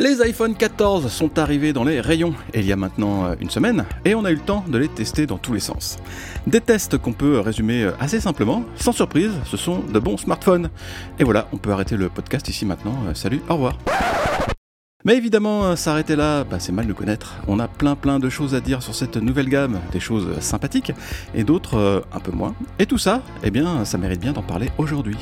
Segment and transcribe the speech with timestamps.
[0.00, 3.84] Les iPhone 14 sont arrivés dans les rayons il y a maintenant euh, une semaine
[4.06, 5.98] et on a eu le temps de les tester dans tous les sens.
[6.46, 10.70] Des tests qu'on peut résumer euh, assez simplement, sans surprise, ce sont de bons smartphones.
[11.18, 12.94] Et voilà, on peut arrêter le podcast ici maintenant.
[13.08, 13.76] Euh, salut, au revoir.
[15.04, 17.36] Mais évidemment, s'arrêter là, bah, c'est mal de connaître.
[17.46, 20.92] On a plein plein de choses à dire sur cette nouvelle gamme, des choses sympathiques
[21.34, 22.54] et d'autres un peu moins.
[22.78, 25.18] Et tout ça, eh bien, ça mérite bien d'en parler aujourd'hui.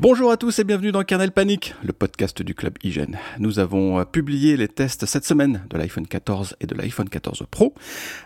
[0.00, 3.18] Bonjour à tous et bienvenue dans Kernel Panic, le podcast du club Hygiène.
[3.38, 7.74] Nous avons publié les tests cette semaine de l'iPhone 14 et de l'iPhone 14 Pro.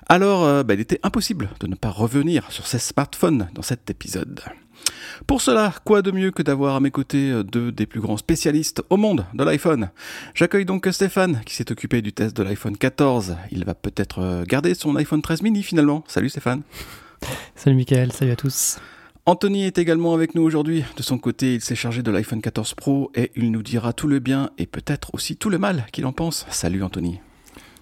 [0.08, 4.40] Alors, bah, il était impossible de ne pas revenir sur ces smartphones dans cet épisode.
[5.26, 8.16] Pour cela, quoi de mieux que d'avoir à mes côtés euh, deux des plus grands
[8.16, 9.90] spécialistes au monde de l'iPhone?
[10.34, 13.36] J'accueille donc Stéphane qui s'est occupé du test de l'iPhone 14.
[13.51, 16.04] Il va peut-être euh, garder son iPhone 13 mini finalement.
[16.07, 16.62] Salut Stéphane.
[17.54, 18.79] Salut Mickaël, salut à tous.
[19.24, 20.84] Anthony est également avec nous aujourd'hui.
[20.96, 24.09] De son côté, il s'est chargé de l'iPhone 14 Pro et il nous dira tout
[24.09, 26.45] le bien et peut-être aussi tout le mal qu'il en pense.
[26.51, 27.20] Salut Anthony.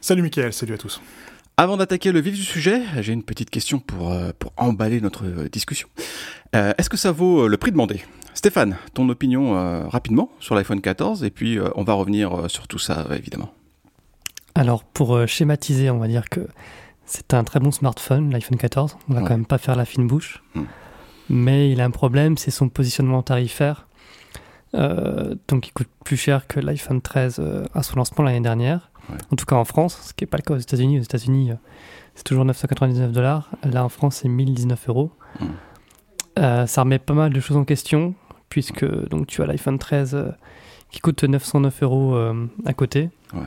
[0.03, 1.01] Salut Mickaël, salut à tous.
[1.57, 5.25] Avant d'attaquer le vif du sujet, j'ai une petite question pour, euh, pour emballer notre
[5.49, 5.89] discussion.
[6.55, 8.03] Euh, Est-ce que ça vaut le prix demandé?
[8.35, 12.69] Stéphane, ton opinion euh, rapidement sur l'iPhone 14 et puis euh, on va revenir sur
[12.69, 13.53] tout ça évidemment.
[14.55, 16.47] Alors pour schématiser, on va dire que
[17.07, 18.97] c'est un très bon smartphone, l'iPhone 14.
[19.09, 19.27] On va Ouais.
[19.29, 20.43] quand même pas faire la fine bouche.
[20.55, 20.65] Hmm.
[21.31, 23.87] Mais il a un problème, c'est son positionnement tarifaire.
[24.75, 28.91] Euh, donc il coûte plus cher que l'iPhone 13 euh, à son lancement l'année dernière.
[29.09, 29.17] Ouais.
[29.33, 31.01] En tout cas en France, ce qui n'est pas le cas aux États-Unis.
[31.01, 31.55] Aux États-Unis, euh,
[32.15, 33.51] c'est toujours 999 dollars.
[33.65, 35.11] Là en France, c'est 1019 euros.
[35.41, 35.47] Hmm.
[36.39, 38.15] Euh, ça remet pas mal de choses en question,
[38.49, 40.31] puisque donc tu as l'iPhone 13 euh,
[40.91, 42.19] qui coûte 909 euros
[42.65, 43.11] à côté.
[43.33, 43.41] Ouais.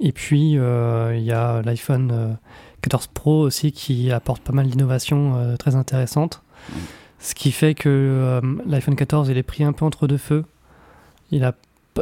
[0.00, 2.32] Et puis il y a l'iPhone euh,
[2.82, 6.42] 14 Pro aussi qui apporte pas mal d'innovations très intéressantes.
[7.18, 10.44] Ce qui fait que euh, l'iPhone 14 il est pris un peu entre deux feux.
[11.30, 11.54] Il a,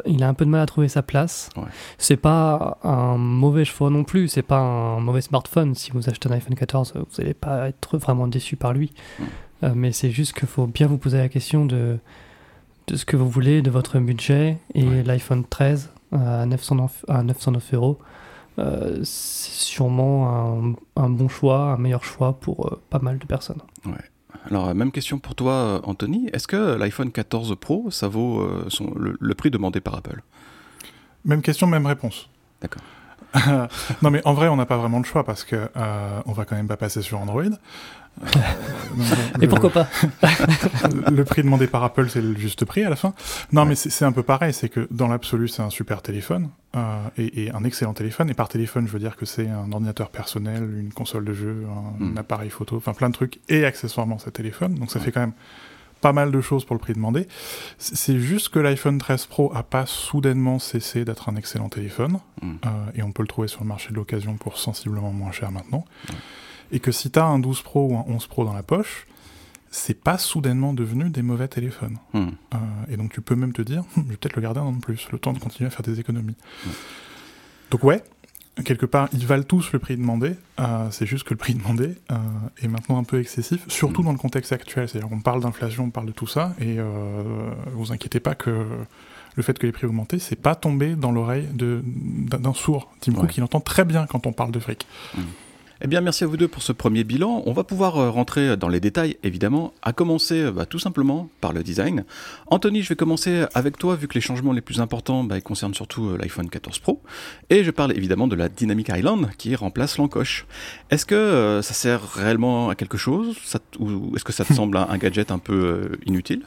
[0.06, 1.48] il a un peu de mal à trouver sa place.
[1.56, 1.62] Ouais.
[1.98, 5.74] C'est pas un mauvais choix non plus, c'est pas un mauvais smartphone.
[5.74, 8.92] Si vous achetez un iPhone 14, vous n'allez pas être vraiment déçu par lui.
[9.62, 11.98] Euh, mais c'est juste qu'il faut bien vous poser la question de,
[12.88, 14.58] de ce que vous voulez, de votre budget.
[14.74, 15.02] Et Ouais.
[15.04, 17.98] l'iPhone 13 euh, à 909, à 909 euros,
[18.58, 23.24] euh, c'est sûrement un, un bon choix, un meilleur choix pour euh, pas mal de
[23.26, 23.62] personnes.
[24.50, 28.92] Alors même question pour toi Anthony, est-ce que l'iPhone 14 Pro ça vaut euh, son-
[28.96, 30.22] le, le prix demandé par Apple?
[31.24, 32.28] Même question, même réponse.
[32.60, 32.82] D'accord.
[34.02, 36.44] non mais en vrai, on n'a pas vraiment le choix parce que euh, on va
[36.44, 37.42] quand même pas passer sur Android.
[38.22, 38.26] Euh,
[39.34, 39.88] donc, Et pourquoi pas
[41.10, 43.12] Le prix demandé par Apple, c'est le juste prix à la fin.
[43.52, 46.50] Non, mais c'est c'est un peu pareil, c'est que dans l'absolu, c'est un super téléphone
[46.76, 48.30] euh, et, et un excellent téléphone.
[48.30, 51.64] Et par téléphone, je veux dire que c'est un ordinateur personnel, une console de jeu,
[52.00, 52.18] un, Mm.
[52.18, 54.74] appareil photo, enfin plein de trucs et accessoirement ce téléphone.
[54.74, 55.04] Donc ça Ouais.
[55.06, 55.32] fait quand même
[56.00, 57.26] pas mal de choses pour le prix demandé.
[57.78, 62.50] C'est juste que l'iPhone 13 Pro a pas soudainement cessé d'être un excellent téléphone Mm.
[62.66, 65.50] euh, et on peut le trouver sur le marché de l'occasion pour sensiblement moins cher
[65.50, 65.84] maintenant.
[66.74, 69.06] Et que si tu as un 12 Pro ou un 11 Pro dans la poche,
[69.70, 71.96] c'est pas soudainement devenu des mauvais téléphones.
[72.12, 72.28] Hmm.
[72.54, 72.56] Euh,
[72.90, 74.80] et donc tu peux même te dire, je vais peut-être le garder un an de
[74.80, 76.36] plus, le temps de continuer à faire des économies.
[76.66, 76.72] Ouais.
[77.70, 78.04] Donc ouais,
[78.64, 80.34] quelque part, ils valent tous le prix demandé.
[80.60, 82.16] euh, c'est juste que le prix demandé euh,
[82.62, 84.04] est maintenant un peu excessif, surtout Mm.
[84.06, 84.88] dans le contexte actuel.
[84.88, 86.76] C'est-à-dire qu'on parle d'inflation, on parle de tout ça, et
[87.72, 88.66] vous inquiétez pas que
[89.36, 92.92] le fait que les prix augmentent, c'est pas tombé dans l'oreille d'un sourd.
[93.00, 93.20] Tim Ouais.
[93.22, 94.86] Cook, il entend très bien quand on parle de fric.
[95.80, 97.42] Eh bien, merci à vous deux pour ce premier bilan.
[97.46, 101.28] On va pouvoir euh, rentrer dans les détails, évidemment, à commencer euh, bah, tout simplement
[101.40, 102.04] par le design.
[102.46, 105.74] Anthony, je vais commencer avec toi, vu que les changements les plus importants bah, concernent
[105.74, 107.02] surtout euh, l'iPhone 14 Pro.
[107.50, 110.46] Et je parle évidemment de la Dynamic Island qui remplace l'encoche.
[110.90, 113.36] Est-ce que euh, ça sert réellement à quelque chose?
[113.44, 116.42] Ça Ou est-ce que ça te semble un, un gadget un peu euh, inutile?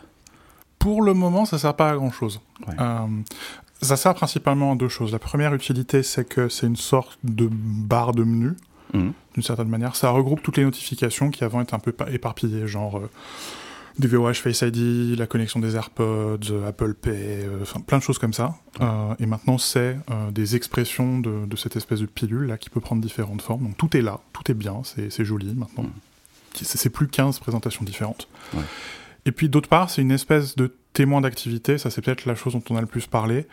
[0.80, 2.39] Pour le moment, ça sert pas à grand chose.
[2.65, 2.75] Ouais.
[3.81, 5.12] ça sert principalement à deux choses.
[5.12, 8.53] La première utilité, c'est que c'est une sorte de barre de menu,
[8.94, 9.13] Mhm.
[9.34, 9.95] d'une certaine manière.
[9.95, 13.10] Ça regroupe toutes les notifications qui avant étaient un peu pa- éparpillées, genre euh,
[14.00, 18.19] des VOH Face ID, la connexion des AirPods, euh, Apple Pay, euh, plein de choses
[18.19, 18.56] comme ça.
[18.80, 19.98] Euh, et maintenant, c'est
[20.31, 23.63] des expressions de, de cette espèce de pilule là qui peut prendre différentes formes.
[23.63, 25.83] Donc tout est là, tout est bien, c'est joli maintenant.
[25.83, 25.92] Mhm.
[26.54, 28.28] C'est c'est plus 15 présentations différentes.
[28.54, 28.62] Ouais.
[29.25, 32.54] Et puis d'autre part, c'est une espèce de témoin d'activité, ça c'est peut-être la chose
[32.54, 33.45] dont on a le plus parlé,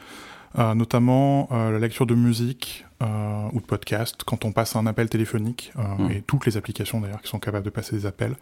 [0.59, 4.87] euh, notamment euh, la lecture de musique euh, ou de podcast quand on passe un
[4.87, 6.11] appel téléphonique, euh, Mhm.
[6.11, 8.35] et toutes les applications d'ailleurs qui sont capables de passer des appels.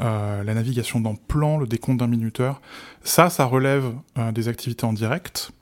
[0.00, 2.60] Euh, la navigation dans plan, le décompte d'un minuteur,
[3.04, 5.52] ça, ça relève euh, des activités en direct,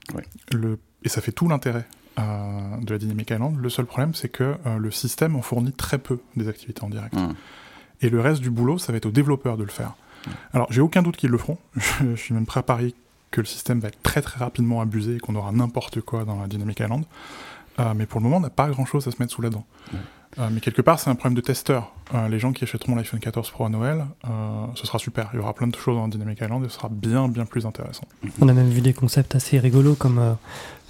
[0.53, 1.87] le, et ça fait tout l'intérêt
[2.19, 3.57] de la Dynamic Island.
[3.59, 7.15] Le seul problème, c'est que le système en fournit très peu des activités en direct.
[7.15, 7.35] Mhm.
[8.03, 9.95] Et le reste du boulot, ça va être aux développeurs de le faire.
[10.53, 11.57] Alors, j'ai aucun doute qu'ils le feront.
[11.77, 12.95] Je, je suis même prêt à parier
[13.31, 16.39] que le système va être très très rapidement abusé et qu'on aura n'importe quoi dans
[16.43, 17.05] la Dynamic Island.
[17.81, 19.51] Euh, mais pour le moment, on n'a pas grand chose à se mettre sous la
[19.51, 19.65] dent.
[20.39, 21.93] Euh, mais quelque part, c'est un problème de testeur.
[22.15, 24.05] Euh, les gens qui achèteront l'iPhone 14 Pro à Noël,
[24.75, 25.31] ce sera super.
[25.33, 27.67] Il y aura plein de choses dans Dynamic Island et ce sera bien bien plus
[27.67, 28.05] intéressant.
[28.41, 30.37] On a même vu des concepts assez rigolos comme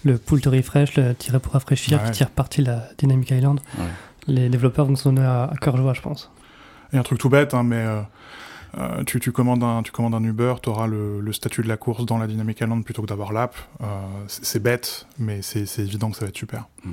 [0.04, 3.60] le pull to refresh, le tirer pour rafraîchir, qui tire partie de la Dynamic Island.
[4.26, 6.30] Les développeurs vont se donner à, à cœur joie, je pense.
[6.92, 7.84] Et un truc tout bête, hein, mais
[8.78, 12.60] euh, tu, commandes un, Uber, tu auras le, statut de la course dans la Dynamic
[12.60, 13.56] Island plutôt que d'avoir l'app.
[13.82, 13.86] Euh,
[14.26, 16.66] c'est bête, mais c'est évident que ça va être super.
[16.84, 16.92] Mm.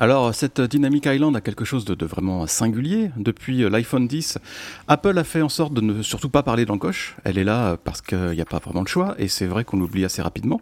[0.00, 3.10] Alors, cette Dynamic Island a quelque chose de, vraiment singulier.
[3.16, 4.38] Depuis euh, l'iPhone 10,
[4.86, 7.16] Apple a fait en sorte de ne surtout pas parler d'encoche.
[7.24, 9.76] Elle est là parce qu'il n'y a pas vraiment le choix, et c'est vrai qu'on
[9.76, 10.60] l'oublie assez rapidement.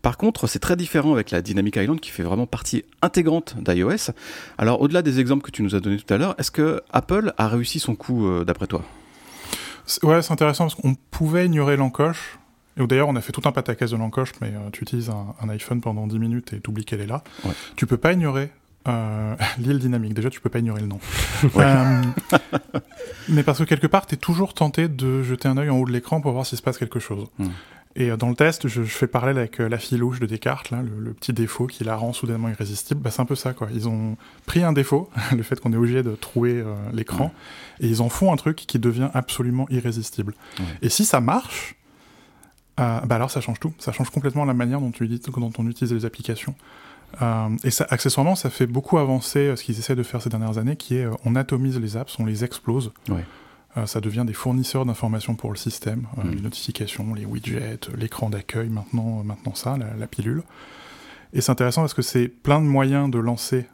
[0.00, 4.12] Par contre, c'est très différent avec la Dynamic Island qui fait vraiment partie intégrante d'iOS.
[4.56, 7.34] Alors, au-delà des exemples que tu nous as donnés tout à l'heure, est-ce que Apple
[7.36, 8.82] a réussi son coup d'après toi?
[10.02, 12.38] Ouais, c'est intéressant parce qu'on pouvait ignorer l'encoche.
[12.78, 15.48] Et d'ailleurs, on a fait tout un pataquès de l'encoche, mais euh, tu utilises un,
[15.48, 17.24] iPhone pendant 10 minutes et tu oublies qu'elle est là.
[17.76, 18.50] Tu peux pas ignorer
[18.86, 20.14] euh, l'île dynamique.
[20.14, 21.00] Déjà, tu peux pas ignorer le nom.
[21.56, 22.02] Euh,
[23.28, 25.84] mais parce que quelque part, tu es toujours tenté de jeter un œil en haut
[25.84, 27.26] de l'écran pour voir s'il se passe quelque chose.
[27.38, 27.48] Hmm.
[27.98, 31.12] Et dans le test, je, fais parallèle avec la fille louche de Descartes, là, le,
[31.12, 33.00] petit défaut qui la rend soudainement irrésistible.
[33.00, 33.68] Bah, c'est un peu ça, quoi.
[33.74, 34.16] Ils ont
[34.46, 37.32] pris un défaut, le fait qu'on est obligé de trouver l'écran,
[37.80, 40.34] et ils en font un truc qui devient absolument irrésistible.
[40.80, 41.74] Et si ça marche,
[42.78, 43.72] euh, bah alors ça change tout.
[43.78, 46.54] Ça change complètement la manière dont, tu, dont on utilise les applications.
[47.22, 50.28] Euh, et ça, accessoirement, ça fait beaucoup avancer euh, ce qu'ils essaient de faire ces
[50.28, 52.92] dernières années, qui est on atomise les apps, on les explose.
[53.86, 56.30] Ça devient des fournisseurs d'informations pour le système, mm.
[56.30, 60.42] les notifications, les widgets, l'écran d'accueil, maintenant, maintenant ça, la, la pilule.
[61.32, 63.66] Et c'est intéressant parce que c'est plein de moyens de lancer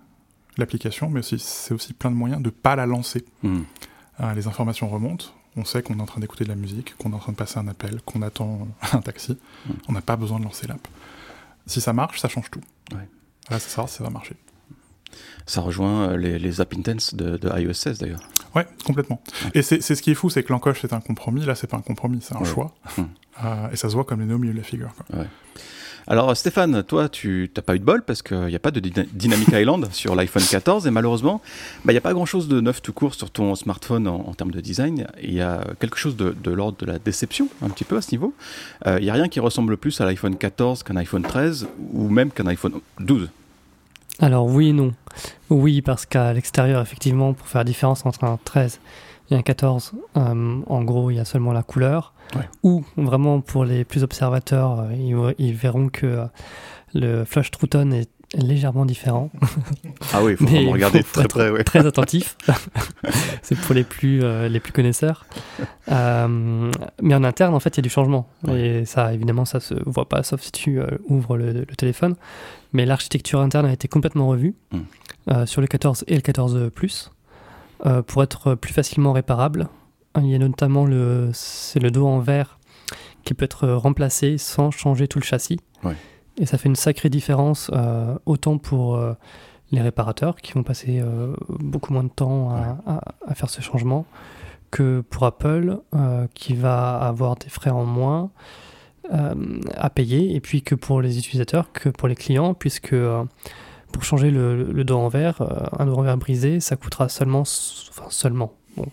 [0.56, 3.24] l'application, mais c'est aussi plein de moyens de ne pas la lancer.
[3.42, 3.62] Mm.
[4.36, 5.26] Les informations remontent,
[5.56, 7.36] on sait qu'on est en train d'écouter de la musique, qu'on est en train de
[7.36, 9.32] passer un appel, qu'on attend un taxi.
[9.66, 9.72] Mm.
[9.88, 10.86] On n'a pas besoin de lancer l'app.
[11.66, 12.60] Si ça marche, ça change tout.
[12.92, 13.08] Ouais.
[13.50, 14.36] Là, ça, ça va marcher.
[15.46, 18.20] Ça rejoint euh, les, les app intents de, iOS 16 d'ailleurs.
[18.54, 19.20] Ouais, complètement.
[19.54, 21.44] Et c'est ce qui est fou, c'est que l'encoche c'est un compromis.
[21.44, 22.74] Là, c'est pas un compromis, c'est un choix.
[22.96, 23.02] Mm.
[23.44, 24.92] Euh, et ça se voit comme les nez au milieu de la figure.
[24.94, 25.24] Quoi.
[26.06, 28.80] Alors Stéphane, toi, tu n'as pas eu de bol parce qu'il n'y a pas de
[28.80, 31.40] Dynamic Island sur l'iPhone 14 et malheureusement,
[31.84, 34.50] bah, il n'y a pas grand-chose de neuf tout court sur ton smartphone en, termes
[34.50, 35.06] de design.
[35.22, 38.10] Il y a quelque chose de, l'ordre de la déception un petit peu à ce
[38.10, 38.34] niveau.
[38.86, 42.08] Euh, il n'y a rien qui ressemble plus à l'iPhone 14 qu'un iPhone 13 ou
[42.08, 43.30] même qu'un iPhone 12.
[44.20, 44.92] Alors oui et non.
[45.50, 48.80] Oui, parce qu'à l'extérieur, effectivement, pour faire la différence entre un 13
[49.30, 52.12] et un 14, euh, en gros, il y a seulement la couleur.
[52.62, 56.24] Ou vraiment pour les plus observateurs, euh, ils, verront que euh,
[56.94, 59.30] le flush True Tone est légèrement différent.
[60.12, 61.64] Ah oui, il faut vraiment regarder très près.
[61.64, 62.36] Très attentif.
[63.42, 65.26] c'est pour les plus, les plus connaisseurs.
[65.88, 68.28] mais en interne, en fait, il y a du changement.
[68.48, 70.78] Et ça, évidemment, ça se voit pas, sauf si tu
[71.08, 72.14] ouvres le, téléphone.
[72.72, 75.46] Mais l'architecture interne a été complètement revue hmm.
[75.46, 77.10] sur le 14 et le 14 Plus.
[77.86, 79.68] Euh, pour être plus facilement réparable.
[80.16, 82.58] Il y a notamment le, c'est le dos en verre
[83.24, 85.58] qui peut être remplacé sans changer tout le châssis.
[86.38, 89.14] Et ça fait une sacrée différence, euh, autant pour euh,
[89.70, 91.02] les réparateurs qui vont passer
[91.48, 94.06] beaucoup moins de temps à, faire ce changement,
[94.70, 95.78] que pour Apple
[96.34, 98.30] qui va avoir des frais en moins
[99.10, 102.94] à payer, et puis que pour les utilisateurs, que pour les clients, puisque
[103.94, 107.42] pour changer le, dos en verre, euh, un dos en verre brisé, ça coûtera seulement,
[107.42, 108.86] enfin seulement, bon,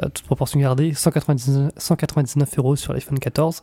[0.00, 3.62] à toute proportion gardée, 199, 199 euros sur l'iPhone 14,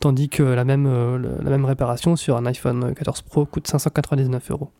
[0.00, 4.50] tandis que la même, euh, la même réparation sur un iPhone 14 Pro coûte 599
[4.50, 4.70] euros.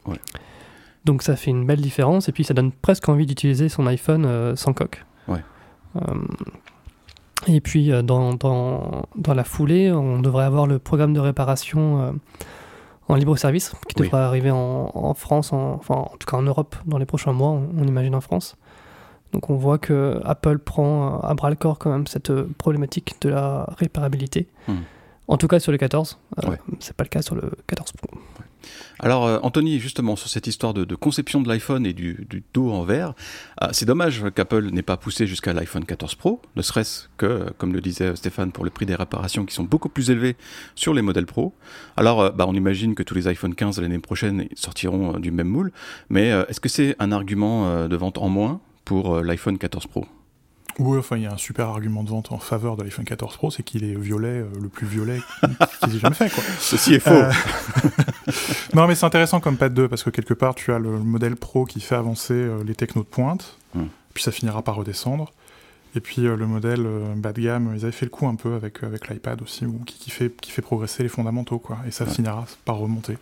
[1.05, 4.25] Donc ça fait une belle différence, et puis ça donne presque envie d'utiliser son iPhone
[4.25, 5.05] euh, sans coque.
[7.49, 12.15] et puis dans, dans, dans, la foulée, on devrait avoir le programme de réparation
[13.09, 16.99] en libre service qui devrait arriver en, France, enfin en tout cas en Europe dans
[16.99, 18.57] les prochains mois, on, imagine en France.
[19.33, 23.17] Donc on voit que Apple prend à bras le corps quand même cette euh, problématique
[23.21, 24.47] de la réparabilité.
[24.69, 24.83] Hmm.
[25.29, 28.19] En tout cas sur le 14, euh, c'est pas le cas sur le 14 Pro.
[28.99, 32.83] Alors, euh, Anthony, justement, sur cette histoire de, conception de l'iPhone et du, dos en
[32.83, 33.15] verre,
[33.63, 37.73] euh, c'est dommage qu'Apple n'ait pas poussé jusqu'à l'iPhone 14 Pro, ne serait-ce que, comme
[37.73, 40.37] le disait Stéphane, pour le prix des réparations qui sont beaucoup plus élevés
[40.75, 41.55] sur les modèles Pro.
[41.97, 45.49] Alors, euh, bah, on imagine que tous les iPhone 15 l'année prochaine sortiront du même
[45.49, 45.73] moule,
[46.09, 50.07] mais est-ce que c'est un argument de vente en moins pour l'iPhone 14 Pro
[50.79, 53.37] oui, enfin, il y a un super argument de vente en faveur de l'iPhone 14
[53.37, 55.21] Pro, c'est qu'il est violet, euh, le plus violet
[55.83, 56.43] qu'ils aient jamais fait, quoi.
[56.59, 57.11] Ceci est faux.
[57.11, 57.31] Euh,
[58.75, 61.37] non, mais c'est intéressant comme Pad 2, parce que quelque part, tu as le modèle
[61.37, 63.85] Pro qui fait avancer euh, les technos de pointe, hmm.
[64.15, 65.33] puis ça finira par redescendre.
[65.95, 66.87] Et puis le modèle
[67.17, 69.99] bas de gamme, ils avaient fait le coup un peu avec, avec l'iPad aussi, qui,
[69.99, 71.77] qui, fait, qui fait progresser les fondamentaux, quoi.
[71.87, 73.19] Et ça finira par remonter.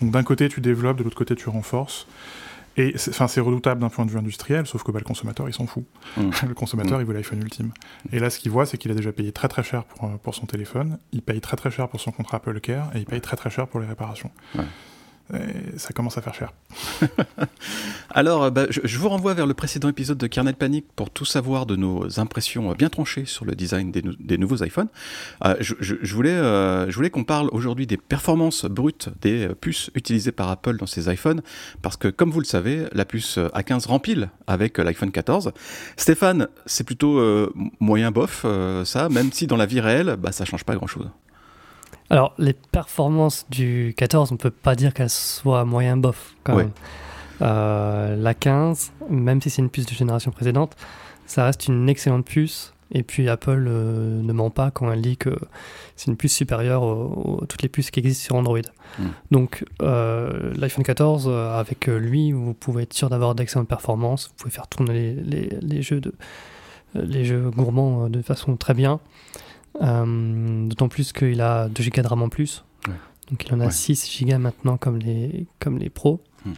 [0.00, 2.08] Donc d'un côté, tu développes, de l'autre côté, tu renforces.
[2.76, 5.66] Et c'est redoutable d'un point de vue industriel, sauf que bah, le consommateur, il s'en
[5.66, 5.84] fout.
[6.16, 6.30] Mmh.
[6.48, 7.02] le consommateur, mmh.
[7.02, 7.72] il veut l'iPhone ultime.
[8.12, 10.34] Et là, ce qu'il voit, c'est qu'il a déjà payé très très cher pour, pour,
[10.34, 13.20] son téléphone, il paye très très cher pour son contrat Apple Care, et il paye
[13.20, 14.30] très très cher pour les réparations
[15.76, 16.52] ça commence à faire cher.
[18.10, 21.24] Alors, euh, bah, je, vous renvoie vers le précédent épisode de Kernel Panic pour tout
[21.24, 24.88] savoir de nos impressions bien tranchées sur le design des, nouveaux iPhones.
[25.44, 30.76] Euh, je, voulais, euh, qu'on parle aujourd'hui des performances brutes des puces utilisées par Apple
[30.76, 31.42] dans ces iPhones,
[31.82, 35.52] parce que comme vous le savez, la puce A15 rempile avec l'iPhone 14.
[35.96, 37.20] Stéphane, c'est plutôt
[37.80, 38.44] moyen bof,
[38.84, 41.08] ça, même si dans la vie réelle, bah, ça change pas grand-chose.
[42.10, 46.34] Alors, les performances du 14, on ne peut pas dire qu'elles soient moyen bof.
[46.42, 46.70] Quand même.
[47.42, 50.74] Euh, la 15, même si c'est une puce de génération précédente,
[51.26, 52.74] ça reste une excellente puce.
[52.90, 55.36] Et puis Apple euh, ne ment pas quand elle dit que
[55.94, 58.62] c'est une puce supérieure à toutes les puces qui existent sur Android.
[58.98, 59.08] Hmm.
[59.30, 64.28] Donc euh, l'iPhone 14, avec lui, vous pouvez être sûr d'avoir d'excellentes performances.
[64.28, 66.14] Vous pouvez faire tourner les, jeux, de,
[66.94, 69.00] les jeux gourmands de façon très bien.
[69.80, 72.64] Euh, d'autant plus qu'il a 2 Go de RAM en plus.
[73.30, 76.22] Donc il en a 6 Go maintenant comme les, comme les pros.
[76.46, 76.52] Hmm.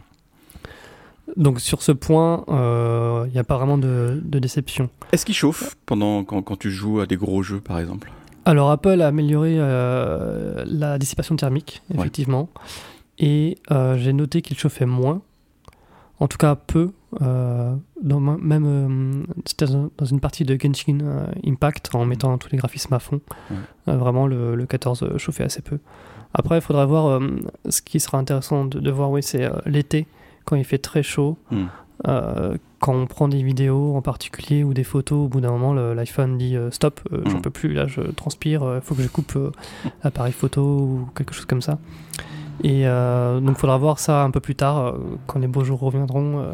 [1.35, 4.89] Donc sur ce point, euh, il n'y a pas vraiment de, déception.
[5.11, 8.11] Est-ce qu'il chauffe pendant quand, quand, tu joues à des gros jeux par exemple?
[8.45, 12.49] Alors Apple a amélioré euh, la dissipation thermique, effectivement.
[13.19, 15.21] Et j'ai noté qu'il chauffait moins
[16.21, 21.93] en tout cas peu, euh, dans, même euh, dans une partie de Genshin euh, Impact,
[21.93, 23.19] en mettant tous les graphismes à fond,
[23.85, 25.79] vraiment le, 14 chauffait assez peu.
[26.33, 27.19] Après, il faudra voir,
[27.67, 30.07] ce qui sera intéressant de, voir, oui, c'est l'été,
[30.45, 31.65] quand il fait très chaud, hmm.
[32.79, 36.37] quand on prend des vidéos en particulier ou des photos, au bout d'un moment, l'iPhone
[36.37, 37.41] dit stop, j'en hmm.
[37.41, 39.37] peux plus, là je transpire, il faut que je coupe
[40.05, 41.77] l'appareil photo ou quelque chose comme ça.
[42.63, 45.63] Et euh, donc, il faudra voir ça un peu plus tard, euh, quand les beaux
[45.63, 46.53] jours reviendront, euh,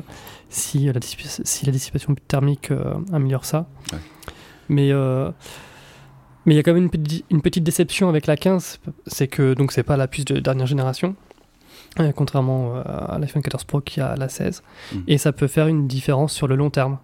[0.50, 2.72] si, la si la dissipation thermique
[3.12, 3.68] améliore ça.
[4.70, 4.92] Mais
[6.46, 6.90] mais il y a quand même
[7.30, 10.66] une, petite déception avec la 15, c'est que donc c'est pas la puce de dernière
[10.66, 11.14] génération,
[12.16, 14.98] contrairement à l'iPhone 14 Pro qui a la 16, mm.
[15.10, 17.00] et ça peut faire une différence sur le long terme.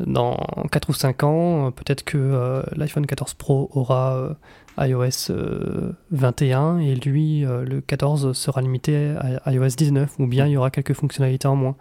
[0.00, 0.36] Dans
[0.72, 4.36] 4 ou 5 ans, peut-être que l'iPhone 14 Pro aura
[4.78, 5.32] iOS
[6.10, 9.14] 21 euh, et lui, euh, le 14 sera limité
[9.44, 11.76] à iOS 19 ou bien il y aura quelques fonctionnalités en moins.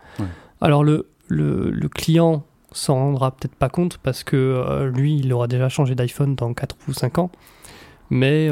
[0.60, 2.44] Alors le, le, le client
[2.74, 6.54] s'en rendra peut-être pas compte parce que euh, lui, il aura déjà changé d'iPhone dans
[6.54, 7.32] 4 ou 5 ans.
[8.10, 8.50] Mais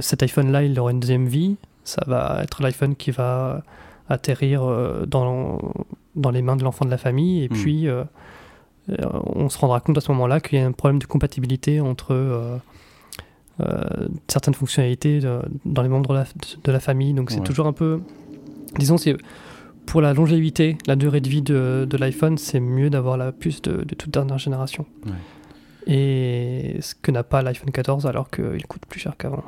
[0.00, 1.56] cet iPhone-là, il aura une deuxième vie.
[1.84, 3.62] Ça va être l'iPhone qui va
[4.10, 4.62] atterrir
[5.06, 5.58] dans,
[6.14, 7.44] dans les mains de l'enfant de la famille.
[7.44, 7.52] Et hmm.
[7.54, 7.88] puis,
[9.08, 12.60] on se rendra compte à ce moment-là qu'il y a un problème de compatibilité entre
[14.28, 15.20] certaines fonctionnalités
[15.64, 16.24] dans les membres
[16.64, 17.14] de la, famille.
[17.14, 18.00] Donc c'est toujours un peu,
[18.78, 18.96] disons,
[19.86, 23.82] pour la longévité, la durée de vie de, l'iPhone, c'est mieux d'avoir la puce de,
[23.94, 24.86] toute dernière génération.
[25.88, 29.42] Et ce que n'a pas l'iPhone 14 alors qu'il coûte plus cher qu'avant.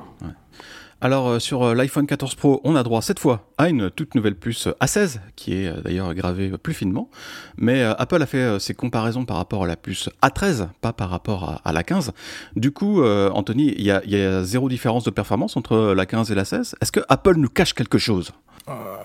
[1.03, 4.15] Alors euh, sur euh, l'iPhone 14 Pro, on a droit cette fois à une toute
[4.15, 7.09] nouvelle puce A16, qui est euh, d'ailleurs gravée plus finement.
[7.57, 11.61] Mais Apple a fait ses comparaisons par rapport à la puce A13, pas par rapport
[11.65, 12.13] à, la 15.
[12.57, 16.45] Du coup, Anthony, il y, a zéro différence de performance entre la 15 et la
[16.45, 16.77] 16.
[16.81, 18.33] Est-ce que Apple nous cache quelque chose?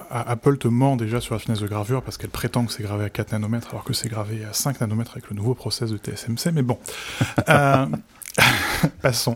[0.10, 3.06] Apple te ment déjà sur la finesse de gravure parce qu'elle prétend que c'est gravé
[3.06, 5.98] à 4 nanomètres alors que c'est gravé à 5 nanomètres avec le nouveau process de
[5.98, 6.80] TSMC, mais bon.
[9.02, 9.36] Passons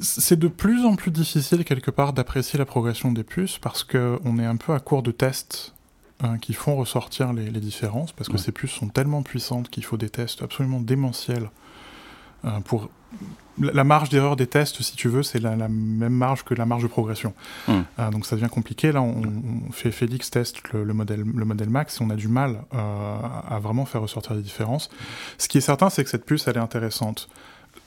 [0.00, 4.38] c'est de plus en plus difficile quelque part d'apprécier la progression des puces parce qu'on
[4.38, 5.74] est un peu à court de tests
[6.22, 9.96] hein, qui font ressortir les, différences parce que ces puces sont tellement puissantes qu'il faut
[9.96, 11.50] des tests absolument démentiels
[12.64, 12.90] pour
[13.60, 16.82] la marge d'erreur des tests, si tu veux, c'est la, même marge que la marge
[16.82, 17.34] de progression.
[17.68, 17.84] Hum.
[17.98, 18.92] Euh, donc ça devient compliqué.
[18.92, 19.22] Là, on,
[19.72, 23.18] fait Félix teste le, modèle, le modèle Max et on a du mal euh,
[23.48, 24.90] à vraiment faire ressortir les différences.
[25.38, 27.28] Ce qui est certain, c'est que cette puce, elle est intéressante.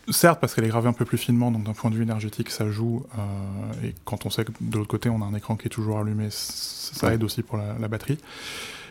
[0.09, 2.49] Certes, parce qu'elle est gravée un peu plus finement, donc d'un point de vue énergétique,
[2.49, 3.05] ça joue.
[3.17, 5.71] Euh, et quand on sait que de l'autre côté, on a un écran qui est
[5.71, 8.17] toujours allumé, ça aide aussi pour la, batterie.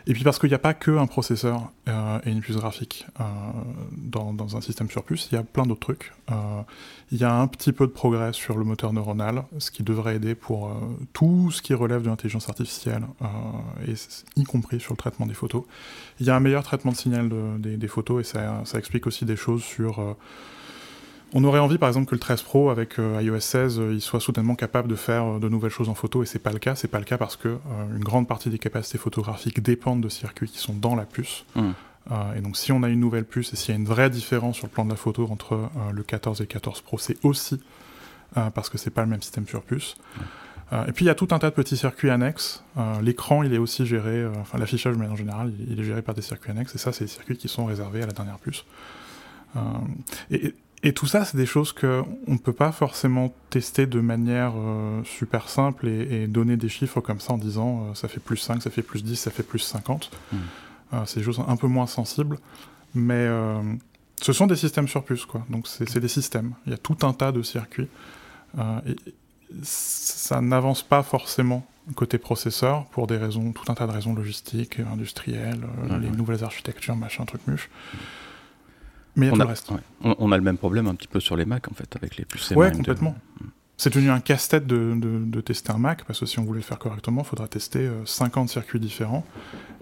[0.07, 3.07] Et puis parce qu'il n'y a pas que un processeur euh, et une puce graphique
[3.21, 3.25] euh,
[3.93, 6.13] dans, un système sur puce, il y a plein d'autres trucs.
[7.11, 10.17] il y a un petit peu de progrès sur le moteur neuronal, ce qui devrait
[10.17, 10.71] aider pour
[11.13, 13.05] tout ce qui relève de l'intelligence artificielle,
[14.37, 15.65] y compris sur le traitement des photos.
[16.21, 19.37] Il y a un meilleur traitement de signal des, photos, et ça, explique aussi des
[19.37, 20.17] choses sur
[21.35, 24.01] on aurait envie, par exemple, que le 13 Pro avec euh, iOS 16, euh, il
[24.01, 26.59] soit soudainement capable de faire euh, de nouvelles choses en photo, et c'est pas le
[26.59, 26.75] cas.
[26.75, 27.59] C'est pas le cas parce que
[27.95, 31.45] une grande partie des capacités photographiques dépendent de circuits qui sont dans la puce.
[31.55, 31.71] Mmh.
[32.37, 34.57] et donc si on a une nouvelle puce et s'il y a une vraie différence
[34.57, 37.61] sur le plan de la photo entre le 14 et le 14 Pro, c'est aussi
[38.35, 39.97] parce que c'est pas le même système sur puce.
[40.73, 42.65] Euh, et puis il y a tout un tas de petits circuits annexes.
[43.03, 46.51] L'écran, il est aussi géré, enfin l'affichage en général, il est géré par des circuits
[46.51, 46.75] annexes.
[46.75, 48.65] Et ça, c'est des circuits qui sont réservés à la dernière puce.
[50.31, 50.55] Et,
[50.91, 54.55] tout ça, c'est des choses qu'on ne peut pas forcément tester de manière
[55.05, 58.71] super simple et, donner des chiffres comme ça en disant ça fait plus 5, ça
[58.71, 60.11] fait plus 10, ça fait plus 50.
[60.33, 60.37] Hmm.
[61.07, 62.39] c'est des choses un peu moins sensibles.
[62.97, 63.29] Mais
[64.21, 65.47] ce sont des systèmes sur puce, quoi.
[65.51, 66.55] Donc c'est des systèmes.
[66.67, 67.89] Il y a tout un tas de circuits.
[68.59, 68.97] et,
[69.63, 74.79] ça n'avance pas forcément côté processeur pour des raisons, tout un tas de raisons logistiques,
[74.81, 75.61] industrielles,
[75.91, 77.69] euh, les nouvelles architectures, machin, truc muche.
[79.17, 79.71] Mais il y a on tout le reste.
[80.03, 82.25] On, a le même problème un petit peu sur les Mac en fait, avec les
[82.25, 83.15] puces Ouais, complètement.
[83.77, 86.79] C'est devenu un casse-tête de, tester un Mac, parce que si on voulait le faire
[86.79, 89.27] correctement, il faudra tester 50 euh, circuits différents.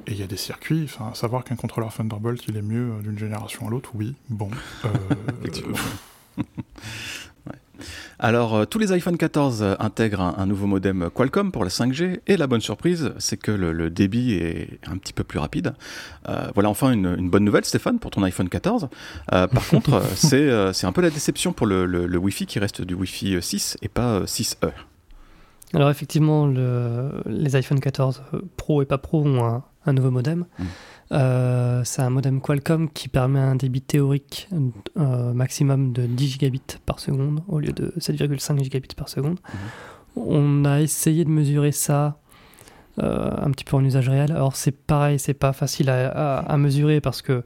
[0.07, 3.03] Et il y a des circuits, enfin, savoir qu'un contrôleur Thunderbolt, il est mieux euh,
[3.03, 4.49] d'une génération à l'autre, oui, bon.
[5.41, 5.77] Effectivement.
[8.23, 12.21] Alors, euh, tous les iPhone 14 euh, intègrent un, nouveau modem Qualcomm pour la 5G,
[12.27, 15.73] et la bonne surprise, c'est que le, débit est un petit peu plus rapide.
[16.29, 18.89] Euh, voilà enfin une, bonne nouvelle, Stéphane, pour ton iPhone 14.
[19.29, 23.79] par contre, c'est un peu la déception pour le, Wi-Fi qui reste du Wi-Fi 6
[23.81, 24.71] et pas 6E.
[25.73, 26.47] Alors effectivement,
[27.27, 28.23] les iPhone 14
[28.59, 30.45] Pro et pas Pro ont un, nouveau modem.
[30.59, 30.65] Mmh.
[31.13, 34.49] Euh, c'est un modem Qualcomm qui permet un débit théorique
[34.97, 39.39] euh, maximum de 10 gigabits par seconde au lieu de 7,5 gigabits par seconde.
[39.43, 40.23] Mhm.
[40.23, 42.21] On a essayé de mesurer ça
[43.01, 44.31] euh, un petit peu en usage réel.
[44.31, 47.43] Alors c'est pareil, c'est pas facile à, mesurer parce que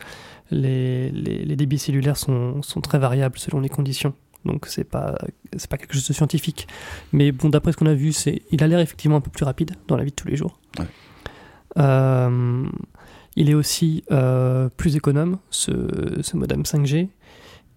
[0.50, 4.14] les, les, débits cellulaires sont, sont, très variables selon les conditions.
[4.44, 5.16] Donc c'est pas
[5.56, 6.66] c'est pas quelque chose de scientifique.
[7.12, 9.44] Mais bon, d'après ce qu'on a vu, c'est il a l'air effectivement un peu plus
[9.44, 10.58] rapide dans la vie de tous les jours.
[10.78, 10.86] Ouais.
[13.36, 15.70] Il est aussi euh, plus économe, ce,
[16.36, 17.08] modem 5G.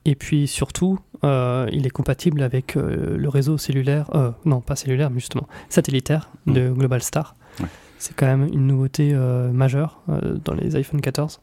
[0.06, 4.10] Et puis surtout, euh, il est compatible avec euh, le réseau cellulaire,
[4.46, 6.54] non pas cellulaire, mais justement satellitaire mmh.
[6.54, 7.36] de Global Star.
[7.98, 9.16] C'est quand même une nouveauté
[9.52, 10.04] majeure
[10.46, 11.42] dans les iPhone 14.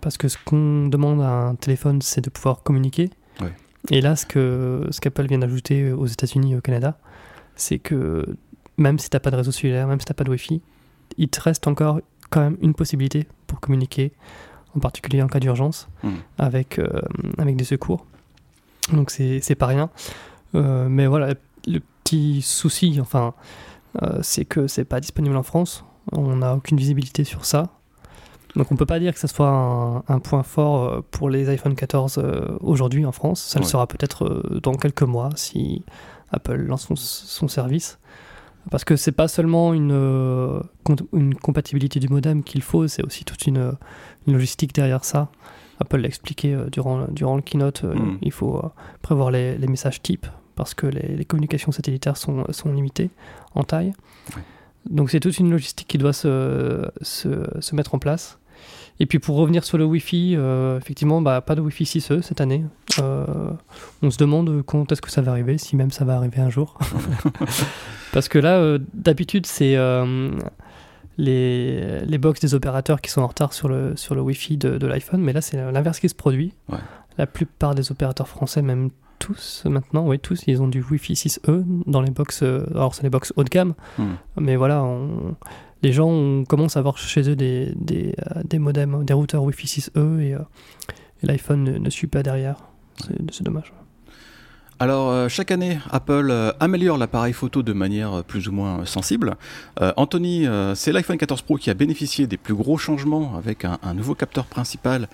[0.00, 3.10] parce que ce qu'on demande à un téléphone, c'est de pouvoir communiquer.
[3.90, 6.96] Et là, ce que ce qu'Apple vient d'ajouter aux États-Unis et au Canada,
[7.54, 8.24] c'est que
[8.78, 10.62] même si tu n'as pas de réseau cellulaire, même si tu n'as pas de Wi-Fi,
[11.18, 12.00] il te reste encore
[12.34, 14.12] quand même une possibilité pour communiquer,
[14.76, 16.14] en particulier en cas d'urgence, hmm.
[16.36, 17.00] avec, euh,
[17.38, 18.04] avec des secours.
[18.92, 19.88] Donc c'est pas rien.
[20.56, 21.34] Euh, mais voilà,
[21.68, 23.34] le petit souci, enfin,
[24.02, 25.84] euh, c'est que c'est pas disponible en France.
[26.10, 27.68] On n'a aucune visibilité sur ça.
[28.56, 32.22] Donc on peut pas dire que ce soit un, point fort pour les iPhone 14
[32.60, 33.40] aujourd'hui en France.
[33.42, 35.84] Ça le sera peut-être dans quelques mois si
[36.30, 37.98] Apple lance son service.
[38.70, 40.60] Parce que c'est pas seulement une, euh,
[41.12, 43.72] une compatibilité du modem qu'il faut, c'est aussi toute une,
[44.26, 45.30] logistique derrière ça.
[45.80, 48.18] Apple l'a expliqué euh, durant, durant le keynote, euh, mm.
[48.22, 48.62] il faut
[49.02, 53.10] prévoir les, les, messages types parce que les, les, communications satellitaires sont, sont limitées
[53.54, 53.92] en taille.
[54.88, 58.38] Donc c'est toute une logistique qui doit se, se, se, mettre en place.
[59.00, 60.36] Et puis pour revenir sur le Wi-Fi,
[60.78, 62.64] effectivement, bah, pas de Wi-Fi 6E cette année.
[62.98, 66.50] on se demande quand est-ce que ça va arriver, si même ça va arriver un
[66.50, 66.78] jour.
[68.14, 70.30] Parce que là, euh, d'habitude, c'est euh,
[71.18, 74.86] les, les box des opérateurs qui sont en retard sur le, sur le Wi-Fi de,
[74.86, 76.54] l'iPhone, mais là, c'est l'inverse qui se produit.
[77.18, 81.64] La plupart des opérateurs français, même tous maintenant, oui, tous, ils ont du Wi-Fi 6E
[81.86, 82.44] dans les box.
[82.44, 84.12] Euh, alors, c'est les box haut de gamme, hmm.
[84.38, 84.86] mais voilà,
[85.84, 90.20] les gens commencent à avoir chez eux des, des, des modems, des routeurs Wi-Fi 6E
[90.20, 90.34] et,
[91.22, 92.56] l'iPhone ne, ne, suit pas derrière.
[93.30, 93.72] C'est dommage.
[94.80, 98.84] Alors, euh, chaque année, Apple euh, améliore l'appareil photo de manière euh, plus ou moins
[98.84, 99.36] sensible.
[99.96, 104.14] Anthony, c'est l'iPhone 14 Pro qui a bénéficié des plus gros changements avec un, nouveau
[104.14, 105.08] capteur principal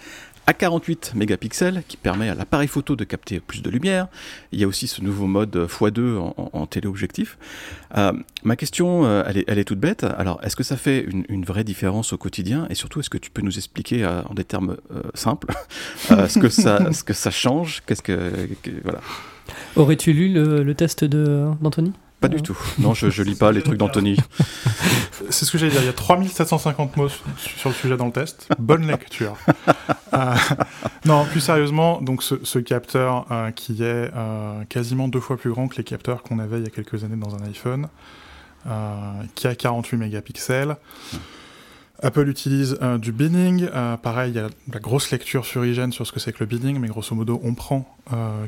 [0.47, 4.09] à 48 mégapixels qui permet à l'appareil photo de capter plus de lumière.
[4.53, 7.39] Il y a aussi ce nouveau mode x2 en, téléobjectif.
[7.95, 10.05] ma question, elle, est, toute bête.
[10.05, 12.67] Alors, est-ce que ça fait une, vraie différence au quotidien?
[12.71, 14.77] Et surtout, est-ce que tu peux nous expliquer en des termes
[15.15, 15.53] simples
[16.09, 17.83] ce, que ça, ce que ça change?
[17.87, 18.33] Qu'est-ce que,
[18.83, 19.01] voilà.
[19.77, 21.93] Aurais-tu lu le, test d'Anthony?
[22.21, 22.59] Pas du tout.
[22.79, 24.17] Non, je, je lis pas les trucs d'Anthony.
[25.31, 25.81] C'est ce que j'allais dire.
[25.83, 28.49] Il y a 3750 mots sur le sujet dans le test.
[28.59, 29.37] Bonne lecture.
[30.13, 30.35] Euh,
[31.05, 35.69] non, plus sérieusement, donc ce, capteur euh, qui est euh, quasiment deux fois plus grand
[35.69, 37.87] que les capteurs qu'on avait il y a quelques années dans un iPhone,
[39.37, 40.77] qui a 48 mégapixels.
[42.03, 43.69] Apple utilise euh, du binning.
[43.75, 46.41] Euh, pareil, il y a la grosse lecture sur IGN sur ce que c'est que
[46.41, 47.97] le binning, mais grosso modo, on prend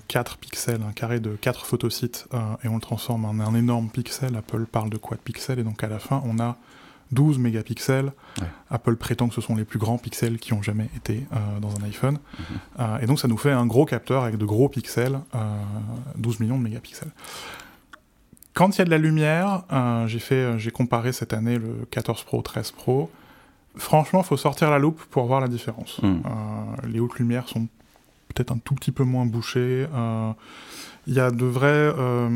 [0.08, 2.26] 4 euh, pixels, un carré de 4 photosites,
[2.64, 4.36] et on le transforme en un énorme pixel.
[4.36, 6.56] Apple parle de quad pixels, et donc à la fin, on a
[7.10, 8.12] 12 mégapixels.
[8.40, 8.46] Ouais.
[8.70, 11.26] Apple prétend que ce sont les plus grands pixels qui ont jamais été
[11.60, 12.18] dans un iPhone.
[12.78, 12.98] Mhm.
[13.02, 15.38] Et donc ça nous fait un gros capteur avec de gros pixels, euh,
[16.16, 17.10] 12 millions de mégapixels.
[18.54, 22.42] Quand il y a de la lumière, euh, j'ai comparé cette année le 14 Pro,
[22.42, 23.10] 13 Pro.
[23.76, 26.00] Franchement, il faut sortir la loupe pour voir la différence.
[26.02, 26.22] Mhm.
[26.24, 27.68] Euh, les hautes lumières sont
[28.34, 29.86] peut-être un tout petit peu moins bouchées.
[29.94, 30.32] Euh,
[31.06, 32.28] Il y a de vraies, euh,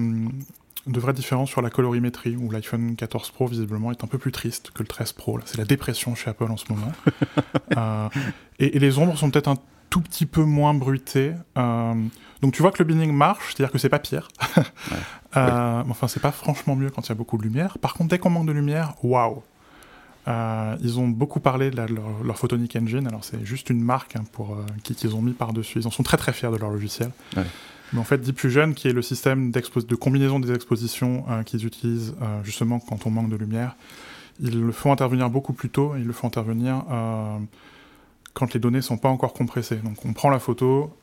[0.87, 4.33] de vraies différences sur la colorimétrie, où l'iPhone 14 Pro, visiblement, est un peu plus
[4.33, 5.39] triste que le 13 Pro.
[5.45, 6.93] C'est la dépression chez Apple en ce moment.
[8.59, 9.59] Et, et les ombres sont peut-être un
[9.91, 11.33] tout petit peu moins bruitées.
[11.59, 11.95] Euh,
[12.43, 14.29] donc tu vois que le binning marche, c'est-à-dire que c'est pas pire.
[15.37, 17.77] Euh, mais Enfin, c'est pas franchement mieux quand il y a beaucoup de lumière.
[17.79, 19.43] Par contre, dès qu'on manque de lumière, waouh
[20.29, 23.07] euh, ils ont beaucoup parlé de, la- leur, leur Photonic Engine.
[23.07, 25.79] Alors, c'est juste une marque hein, pour, euh, qui- qu'ils ont mis par-dessus.
[25.81, 27.11] Ils en sont très très fiers de leur logiciel.
[27.37, 27.45] Ouais.
[27.93, 31.65] Mais en fait, Deep Fusion, qui est le système de combinaison des expositions euh, qu'ils
[31.65, 33.77] utilisent euh, justement quand on manque de lumière,
[34.41, 35.95] ils le font intervenir beaucoup plus tôt.
[35.97, 36.83] Ils le font intervenir
[38.35, 39.77] quand les données sont pas encore compressées.
[39.77, 40.95] Donc, on prend la photo,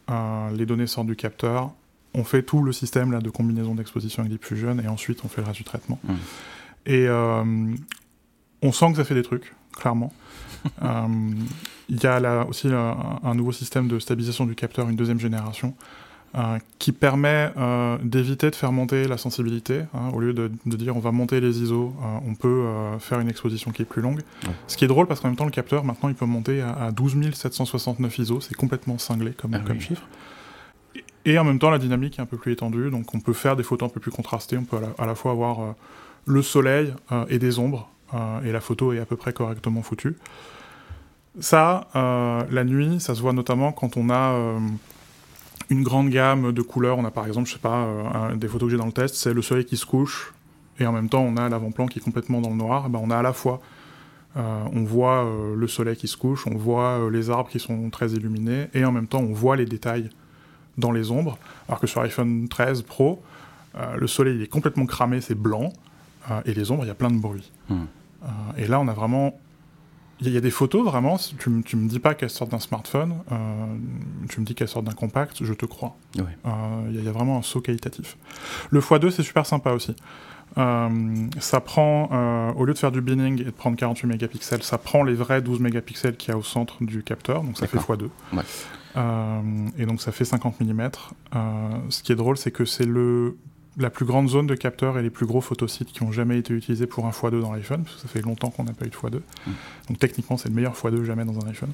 [0.55, 1.71] les données sortent du capteur,
[2.13, 5.29] on fait tout le système là, de combinaison d'exposition avec Deep Fusion, et ensuite on
[5.29, 5.99] fait le reste du traitement.
[6.85, 7.43] Et euh,
[8.63, 10.11] on sent que ça fait des trucs, clairement.
[10.81, 11.07] Euh,
[11.89, 15.75] Il y a là aussi un nouveau système de stabilisation du capteur, une deuxième génération,
[16.35, 19.81] euh, qui permet euh, d'éviter de faire monter la sensibilité.
[19.93, 20.09] hein.
[20.13, 22.65] au lieu de, de dire on va monter les ISO, euh, on peut
[22.99, 24.21] faire une exposition qui est plus longue.
[24.45, 24.53] Ouais.
[24.67, 26.71] Ce qui est drôle parce qu'en même temps, le capteur, maintenant, il peut monter à,
[26.71, 28.39] à 12 769 ISO.
[28.39, 30.03] C'est complètement cinglé comme, Ah comme chiffre.
[31.25, 33.55] Et en même temps, la dynamique est un peu plus étendue, donc on peut faire
[33.57, 34.57] des photos un peu plus contrastées.
[34.57, 35.75] On peut à la, à la fois avoir
[36.25, 36.93] le soleil
[37.29, 37.89] et des ombres,
[38.45, 40.15] et la photo est à peu près correctement foutue.
[41.39, 44.59] Ça, euh, la nuit, ça se voit notamment quand on a euh,
[45.69, 46.97] une grande gamme de couleurs.
[46.99, 49.15] On a par exemple, je sais pas, euh, des photos que j'ai dans le test,
[49.15, 50.33] c'est le soleil qui se couche,
[50.79, 52.85] et en même temps on a l'avant-plan qui est complètement dans le noir.
[52.87, 53.61] Eh ben, on a à la fois,
[54.37, 57.59] euh, on voit euh, le soleil qui se couche, on voit euh, les arbres qui
[57.59, 60.09] sont très illuminés, et en même temps on voit les détails
[60.77, 61.39] dans les ombres.
[61.67, 63.23] Alors que sur l'iPhone 13 Pro,
[63.75, 65.73] euh, le soleil il est complètement cramé, c'est blanc,
[66.29, 67.51] euh, et les ombres, il y a plein de bruit.
[67.69, 67.87] Mhm.
[68.23, 69.39] Euh, et là, on a vraiment.
[70.21, 73.15] Il y, a- des photos, vraiment, tu, tu me dis pas qu'elles sortent d'un smartphone,
[73.31, 73.65] euh,
[74.29, 75.97] tu me dis qu'elles sortent d'un compact, je te crois.
[76.17, 76.21] Euh,
[76.87, 78.15] Il y, a- il y a vraiment un saut qualitatif.
[78.69, 79.95] Le x2, c'est super sympa aussi.
[80.57, 84.77] Euh, ça prend, au lieu de faire du binning et de prendre 48 mégapixels, ça
[84.77, 87.77] prend les vrais 12 mégapixels qu'il y a au centre du capteur, donc ça fait
[87.77, 87.97] D'accord.
[87.97, 88.09] x2.
[88.37, 88.43] Ouais.
[88.95, 89.41] Euh,
[89.77, 90.89] et donc ça fait 50 mm.
[91.89, 93.35] ce qui est drôle, c'est que c'est le
[93.77, 96.53] la plus grande zone de capteurs et les plus gros photosites qui ont jamais été
[96.53, 98.89] utilisés pour un x2 dans l'iPhone, parce que ça fait longtemps qu'on n'a pas eu
[98.89, 99.15] de x2.
[99.17, 99.51] Mm.
[99.89, 101.71] Donc techniquement, c'est le meilleur x2 jamais dans un iPhone.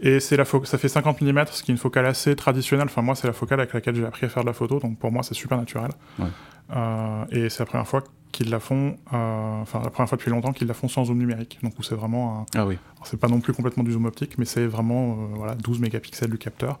[0.00, 2.86] Et c'est la ça fait 50 mm, ce qui est une focale assez traditionnelle.
[2.86, 4.98] Enfin, moi, c'est la focale avec laquelle j'ai appris à faire de la photo, donc
[4.98, 5.90] pour moi, c'est super naturel.
[6.18, 6.26] Ouais.
[6.74, 10.30] Euh, et c'est la première fois qu'ils la font, euh, enfin, la première fois depuis
[10.30, 11.58] longtemps qu'ils la font sans zoom numérique.
[11.62, 12.78] Donc, c'est vraiment un, Ah oui.
[13.04, 16.30] c'est pas non plus complètement du zoom optique, mais c'est vraiment euh, voilà, 12 mégapixels
[16.30, 16.78] du capteur.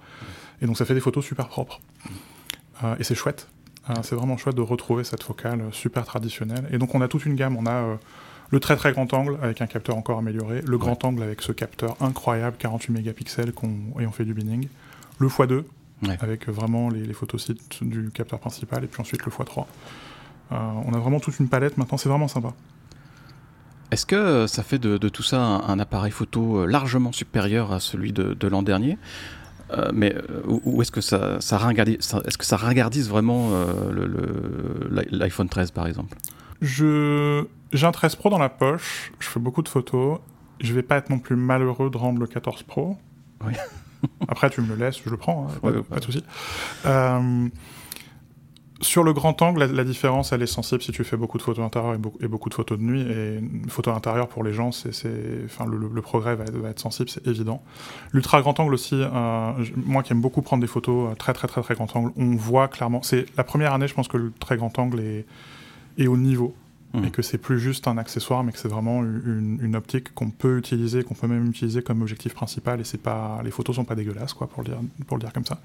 [0.60, 1.80] Et donc ça fait des photos super propres.
[2.98, 3.48] Et c'est chouette.
[3.90, 6.66] Euh, c'est vraiment chouette de retrouver cette focale euh, super traditionnelle.
[6.72, 7.56] Et donc on a toute une gamme.
[7.56, 7.94] On a euh,
[8.50, 11.52] le très très grand angle avec un capteur encore amélioré, le grand angle avec ce
[11.52, 13.70] capteur incroyable, 48 mégapixels, qu'on,
[14.00, 14.68] et on fait du binning,
[15.18, 15.64] le x2
[16.02, 16.18] Ouais.
[16.20, 19.64] avec vraiment les, les photosites du capteur principal, et puis ensuite le x3.
[20.52, 22.52] Euh, on a vraiment toute une palette maintenant, c'est vraiment sympa.
[23.90, 27.80] Est-ce que ça fait de, de tout ça un, un appareil photo largement supérieur à
[27.80, 28.98] celui de, de l'an dernier?
[29.70, 31.96] Euh, mais euh, ou est-ce que ça, ça, ringardise,
[32.26, 36.16] est-ce que ça ringardise vraiment euh, l'iPhone 13 par exemple?
[36.60, 40.18] Je j'ai un 13 Pro dans la poche, je fais beaucoup de photos.
[40.60, 42.96] Je vais pas être non plus malheureux de rendre le 14 Pro.
[43.44, 43.54] Oui.
[44.28, 45.84] Après, tu me le laisses, je le prends, hein, pas, Ouais, de- ouais.
[45.84, 46.22] pas de souci.
[46.86, 47.48] Euh,
[48.84, 51.42] sur le grand angle, la, la différence, elle est sensible si tu fais beaucoup de
[51.42, 53.00] photos intérieures et beaucoup, et beaucoup de photos de nuit.
[53.00, 54.90] Et une photo intérieure pour les gens, c'est,
[55.44, 57.62] enfin, le, le- le progrès va être, va être sensible, c'est évident.
[58.12, 61.48] L'ultra grand angle aussi, euh, moi qui aime beaucoup prendre des photos euh, très très
[61.48, 63.02] très très grand angle, on voit clairement.
[63.02, 65.24] C'est la première année, je pense que le très grand angle est,
[65.98, 66.54] est au niveau
[66.92, 67.06] Mhm.
[67.06, 70.30] et que c'est plus juste un accessoire, mais que c'est vraiment une, une optique qu'on
[70.30, 72.80] peut utiliser, qu'on peut même utiliser comme objectif principal.
[72.80, 75.32] Et c'est pas, les photos sont pas dégueulasses, quoi, pour le dire, pour le dire
[75.32, 75.58] comme ça.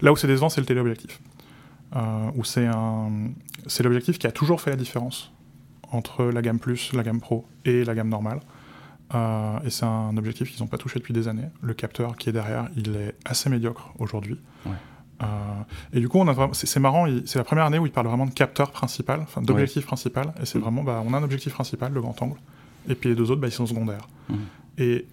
[0.00, 1.18] Là où c'est décevant, c'est le téléobjectif,
[2.34, 3.10] où c'est un,
[3.66, 5.32] c'est l'objectif qui a toujours fait la différence
[5.90, 8.40] entre la gamme plus, la gamme pro et la gamme normale.
[9.14, 11.48] Euh, et c'est un objectif qu'ils n'ont pas touché depuis des années.
[11.62, 14.38] Le capteur qui est derrière, il est assez médiocre aujourd'hui.
[14.66, 14.72] Ouais.
[15.22, 15.26] Euh,
[15.92, 18.26] et du coup, on a c'est, marrant, c'est la première année où il parle vraiment
[18.26, 21.92] de capteur principal, enfin d'objectif principal, et c'est vraiment, bah, on a un objectif principal,
[21.92, 22.38] le grand angle,
[22.88, 24.08] et puis les deux autres, bah, ils sont secondaires.
[24.28, 24.38] Mhm.
[24.78, 25.06] Et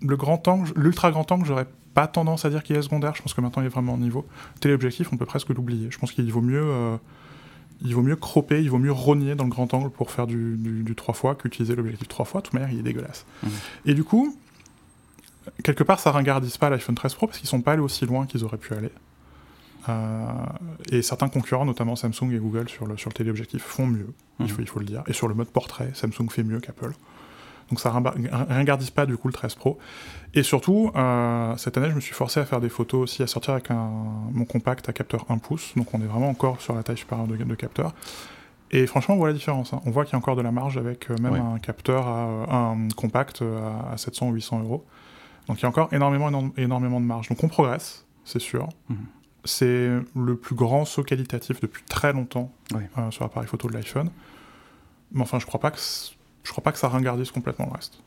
[0.00, 1.66] le grand angle, l'ultra grand angle, j'aurais
[1.96, 3.98] pas tendance à dire qu'il est secondaire, je pense que maintenant il est vraiment au
[3.98, 4.26] niveau.
[4.60, 5.88] Téléobjectif, on peut presque l'oublier.
[5.90, 6.96] Je pense qu'il vaut mieux, euh,
[7.80, 10.56] il vaut mieux cropper, il vaut mieux rogner dans le grand angle pour faire du,
[10.58, 12.40] du, 3 fois qu'utiliser l'objectif 3 fois.
[12.42, 13.24] De toute manière, il est dégueulasse.
[13.42, 13.50] Mhm.
[13.86, 14.36] Et du coup,
[15.64, 18.26] quelque part, ça ringardise pas l'iPhone 13 Pro parce qu'ils sont pas allés aussi loin
[18.26, 18.90] qu'ils auraient pu aller.
[19.88, 20.26] Euh,
[20.92, 24.42] et certains concurrents, notamment Samsung et Google sur le, sur le téléobjectif, font mieux, il,
[24.44, 24.48] Mhm.
[24.50, 25.02] faut, il faut le dire.
[25.06, 26.92] Et sur le mode portrait, Samsung fait mieux qu'Apple.
[27.70, 29.78] Donc ça ringardise pas du coup le 13 Pro.
[30.34, 33.26] Et surtout, euh, cette année, je me suis forcé à faire des photos aussi, à
[33.26, 33.90] sortir avec un,
[34.32, 35.72] mon compact à capteur 1 pouce.
[35.76, 37.92] Donc on est vraiment encore sur la taille supérieure de, de capteur.
[38.70, 39.72] Et franchement, on voit la différence.
[39.72, 39.80] hein.
[39.86, 42.52] On voit qu'il y a encore de la marge avec euh, même un capteur, à,
[42.72, 44.84] un compact euh, à, à 700 ou 800 euros.
[45.48, 47.28] Donc il y a encore énormément, énorme- énormément de marge.
[47.28, 48.68] Donc on progresse, c'est sûr.
[48.88, 48.96] Mhm.
[49.44, 52.50] C'est le plus grand saut qualitatif depuis très longtemps
[52.98, 54.10] euh, sur l'appareil photo de l'iPhone.
[55.12, 55.78] Mais enfin, je crois pas que
[56.46, 57.98] je crois pas que ça ringardise complètement le reste.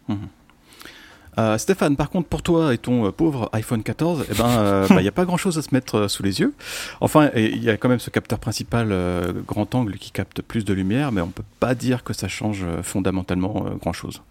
[1.37, 5.07] Euh, Stéphane, par contre, pour toi et ton euh, pauvre iPhone 14, il ben, n'y
[5.07, 6.53] a pas grand-chose à se mettre euh, sous les yeux.
[7.01, 10.65] Enfin, il y a quand même ce capteur principal euh, grand angle qui capte plus
[10.65, 14.21] de lumière, mais on peut pas dire que ça change euh, fondamentalement euh, grand-chose.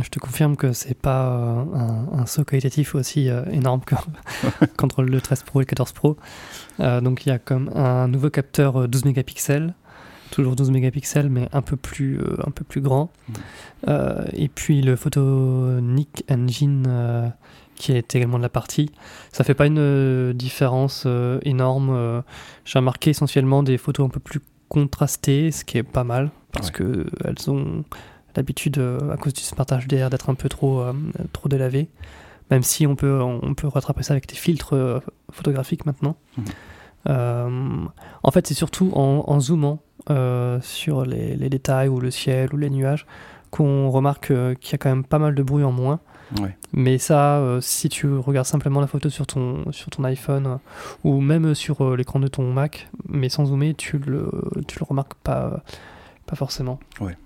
[0.00, 3.96] Je te confirme que c'est pas euh, un, un saut qualitatif aussi euh, énorme que
[4.76, 6.16] qu'entre le 13 Pro et le 14 Pro.
[6.78, 9.74] Euh, donc il y a comme un nouveau capteur euh, 12 mégapixels,
[10.30, 13.10] toujours 12 mégapixels, mais un peu plus, euh, un peu plus grand.
[13.28, 13.34] Mhm.
[13.88, 17.28] Euh, et puis le Photonic Engine euh,
[17.76, 18.90] qui est également de la partie.
[19.32, 21.06] Ça fait pas une différence
[21.42, 22.22] énorme.
[22.66, 26.66] J'ai remarqué essentiellement des photos un peu plus contrastées, ce qui est pas mal parce
[26.68, 26.72] Ouais.
[26.74, 27.84] que elles ont
[28.36, 28.78] l'habitude,
[29.10, 30.84] à cause du Smart HDR, d'être un peu trop,
[31.32, 31.88] trop délavées.
[32.50, 34.74] Même si on peut, on peut rattraper ça avec des filtres
[35.32, 36.16] photographiques maintenant.
[37.08, 37.48] Euh,
[38.22, 39.80] en fait, c'est surtout en, en zoomant
[40.62, 43.06] sur les, les détails ou le ciel ou les nuages
[43.50, 45.98] qu'on remarque euh, qu'il y a quand même pas mal de bruit en moins.
[46.40, 46.56] Ouais.
[46.72, 50.56] Mais ça, euh, si tu regardes simplement la photo sur ton, sur ton iPhone euh,
[51.02, 54.30] ou même sur euh, l'écran de ton Mac, mais sans zoomer, tu le,
[54.68, 55.56] tu le remarques pas, euh,
[56.26, 56.78] pas forcément.
[57.00, 57.16] Ouais.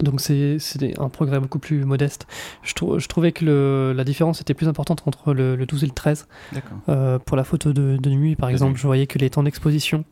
[0.00, 0.56] Donc c'est
[0.98, 2.26] un progrès beaucoup plus modeste.
[2.62, 5.84] Je, trou- je trouvais que le- la différence était plus importante entre le, le 12
[5.84, 6.26] et le 13.
[6.52, 6.78] D'accord.
[6.88, 8.80] Euh, pour la photo de, de nuit, par De exemple, nuit.
[8.80, 10.04] je voyais que les temps d'exposition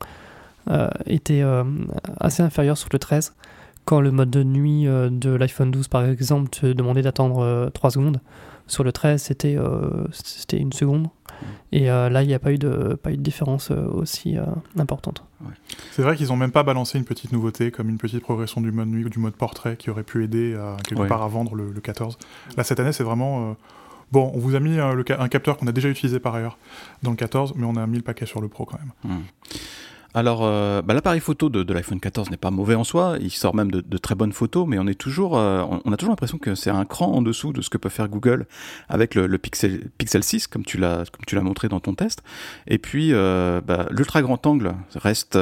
[0.71, 1.65] euh, étaient euh,
[2.21, 3.35] assez inférieurs sur le 13.
[3.85, 7.71] Quand le mode de nuit euh, de l'iPhone 12, par exemple, te demandait d'attendre euh,
[7.71, 8.21] 3 secondes,
[8.69, 11.09] sur le 13, c'était euh, c'était une seconde.
[11.73, 14.39] Et euh, là, il n'y a pas eu de, pas eu de différence euh, aussi
[14.39, 14.45] euh,
[14.79, 15.25] importante.
[15.91, 18.71] C'est vrai qu'ils ont même pas balancé une petite nouveauté comme une petite progression du
[18.71, 21.09] mode nuit ou du mode portrait qui aurait pu aider à, quelque Ouais.
[21.09, 22.17] part à vendre le, le 14.
[22.57, 23.53] Là cette année c'est vraiment euh,
[24.13, 26.59] bon on vous a mis euh, le un capteur qu'on a déjà utilisé par ailleurs
[27.03, 28.93] dans le 14 mais on a mis le paquet sur le Pro quand même.
[29.19, 29.23] Hmm.
[30.15, 33.31] Alors, euh, bah, l'appareil photo de, de l'iPhone 14 n'est pas mauvais en soi, il
[33.31, 35.97] sort même de, de très bonnes photos, mais on est toujours, euh, on, on a
[35.97, 38.47] toujours l'impression que c'est un cran en dessous de ce que peut faire Google
[38.91, 41.05] avec le, le Pixel, Pixel 6, comme tu l'as,
[41.41, 42.23] montré dans ton test.
[42.67, 45.39] Et puis, euh, bah, l'ultra grand angle reste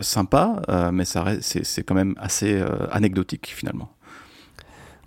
[0.00, 3.90] sympa, mais c'est, quand même assez anecdotique finalement.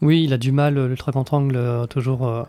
[0.02, 2.48] Oui, il a du mal, l'ultra grand angle, toujours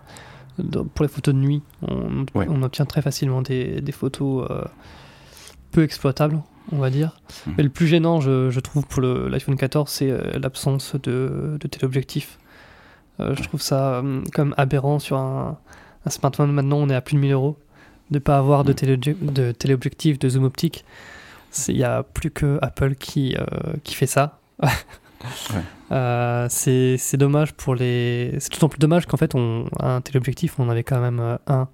[0.95, 1.63] pour les photos de nuit.
[1.83, 2.47] On, Ouais.
[2.51, 4.47] on obtient très facilement des, des photos
[5.75, 6.41] peu exploitables,
[6.73, 7.21] on va dire.
[7.47, 7.55] Mhm.
[7.59, 11.69] Mais le plus gênant, je, je trouve, pour l'iPhone 14, c'est euh, l'absence de, de
[11.69, 12.39] téléobjectif.
[13.21, 15.59] Euh, je trouve ça euh, comme aberrant sur un,
[16.07, 16.53] un smartphone.
[16.53, 17.59] Maintenant, on est à plus de 1000 euros.
[18.11, 20.85] De ne pas avoir de, télé, de téléobjectif, de zoom optique.
[21.69, 23.45] Il n'y a plus que Apple qui, euh,
[23.83, 24.39] qui fait ça.
[25.91, 28.35] Euh, c'est dommage pour les.
[28.41, 31.69] C'est d'autant plus dommage qu'en fait, on, un téléobjectif, on avait quand même un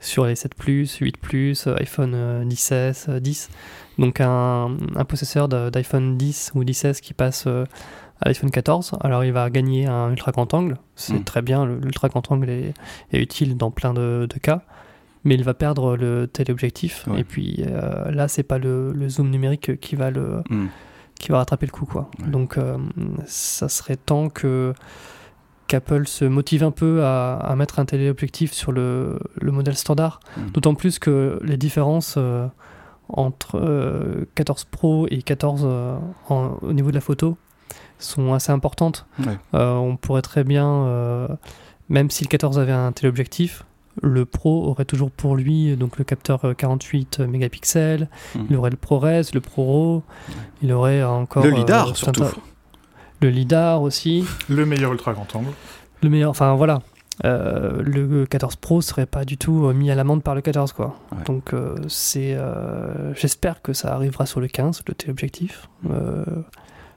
[0.00, 3.48] sur les 7 Plus, 8 Plus, euh, iPhone euh, 10S, euh, 10.
[3.98, 7.64] Donc un, un possesseur d'iPhone 10 ou 10S qui passe euh,
[8.20, 10.76] à l'iPhone 14, alors il va gagner un ultra grand angle.
[10.94, 11.24] C'est Mm.
[11.24, 12.74] très bien, l'ultra grand angle est,
[13.12, 14.62] est utile dans plein de, de cas.
[15.24, 17.06] Mais il va perdre le téléobjectif.
[17.08, 17.20] Ouais.
[17.20, 20.66] Et puis euh, là, c'est pas le, le zoom numérique qui va le, Hmm.
[21.18, 22.10] qui va rattraper le coup quoi.
[22.20, 22.28] Ouais.
[22.28, 22.76] Donc euh,
[23.26, 24.72] ça serait temps que
[25.66, 30.20] qu'Apple se motive un peu à, à mettre un téléobjectif sur le, le modèle standard.
[30.36, 30.50] Mhm.
[30.50, 32.46] D'autant plus que les différences euh,
[33.08, 35.96] entre euh, 14 Pro et 14 euh,
[36.28, 37.36] en- au niveau de la photo
[37.98, 39.06] sont assez importantes.
[39.20, 39.38] Ouais.
[39.54, 41.28] Euh, on pourrait très bien, euh,
[41.88, 43.64] même si le 14 avait un téléobjectif,
[44.02, 48.46] le Pro aurait toujours pour lui donc le capteur euh, 48 mégapixels, Mhm.
[48.50, 50.02] il aurait le ProRes, le ProRAW,
[50.62, 52.24] il aurait encore Le euh, lidar surtout.
[53.20, 55.50] Le lidar aussi, Le meilleur ultra grand angle.
[56.02, 56.30] le meilleur.
[56.30, 56.80] Enfin voilà,
[57.24, 60.72] Euh, le 14 Pro serait pas du tout euh, mis à l'amende par le 14
[60.74, 60.98] quoi.
[61.12, 61.24] Ouais.
[61.24, 65.68] Donc euh, c'est, euh, j'espère que ça arrivera sur le 15, le téléobjectif.
[65.90, 66.24] Euh,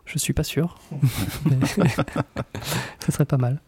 [0.05, 0.77] je suis pas sûr,
[1.45, 1.55] mais
[3.05, 3.61] ce serait pas mal.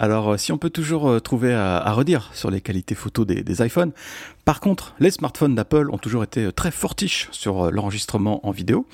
[0.00, 3.62] Alors, euh, si on peut toujours euh, trouver à, redire sur les qualités photo des,
[3.62, 3.92] iPhones,
[4.46, 8.86] par contre, les smartphones d'Apple ont toujours été euh, très fortiches sur l'enregistrement en vidéo,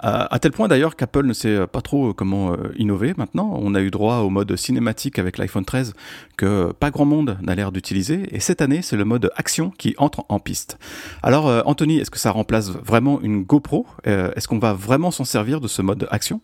[0.00, 3.58] à tel point d'ailleurs qu'Apple ne sait pas trop comment innover maintenant.
[3.62, 5.94] On a eu droit au mode cinématique avec l'iPhone 13
[6.36, 9.94] que pas grand monde n'a l'air d'utiliser, et cette année, c'est le mode action qui
[9.96, 10.78] entre en piste.
[11.22, 13.86] Alors, Anthony, est-ce que ça remplace vraiment une GoPro?
[14.04, 16.40] Est-ce qu'on va vraiment s'en servir de ce mode action?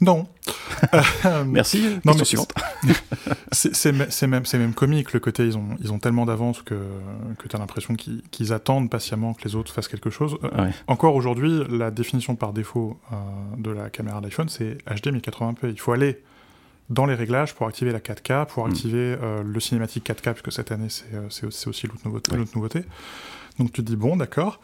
[0.00, 0.28] Non.
[1.46, 1.98] Merci.
[2.04, 2.12] Non,
[3.50, 6.78] c'est même, même comique le côté, ils ont, ils ont tellement d'avance que,
[7.38, 10.38] que tu as l'impression qu'ils attendent patiemment que les autres fassent quelque chose.
[10.44, 13.16] Euh, encore aujourd'hui, la définition par défaut euh,
[13.56, 15.70] de la caméra d'iPhone, c'est HD 1080p.
[15.70, 16.22] Il faut aller
[16.90, 18.70] dans les réglages pour activer la 4K, pour mm.
[18.70, 22.84] activer euh, le cinématique 4K, puisque cette année, c'est aussi l'autre nouveauté, nouveauté.
[23.58, 24.60] Donc tu te dis, bon, d'accord.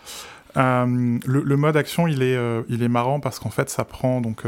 [0.55, 4.44] le, le, mode action, il est, il est marrant parce qu'en fait, ça prend donc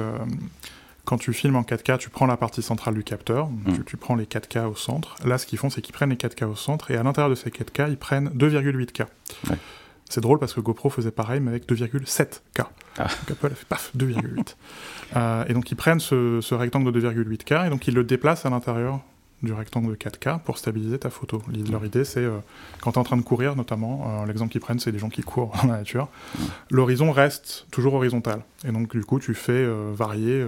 [1.07, 3.85] quand tu filmes en 4K, tu prends la partie centrale du capteur, mm.
[3.87, 5.17] tu, prends les 4K au centre.
[5.25, 7.37] Là, ce qu'ils font, c'est qu'ils prennent les 4K au centre, et à l'intérieur de
[7.37, 9.07] ces 4K, ils prennent 2,8K.
[10.09, 12.67] C'est drôle parce que GoPro faisait pareil, mais avec 2,7K.
[12.99, 13.05] Ah.
[13.05, 14.57] Donc Apple a fait paf, 2,8.
[15.17, 18.45] Euh, et donc ils prennent ce, ce rectangle de 2,8K, et donc ils le déplacent
[18.45, 19.01] à l'intérieur
[19.43, 21.43] du rectangle de 4K pour stabiliser ta photo.
[21.71, 22.39] Leur idée, c'est euh,
[22.81, 25.11] quand tu es en train de courir, notamment, euh, l'exemple qu'ils prennent, c'est des gens
[25.11, 26.09] qui courent dans la nature.
[26.71, 28.43] L'horizon reste toujours horizontal.
[28.67, 30.47] Et donc, du coup, tu fais euh, varier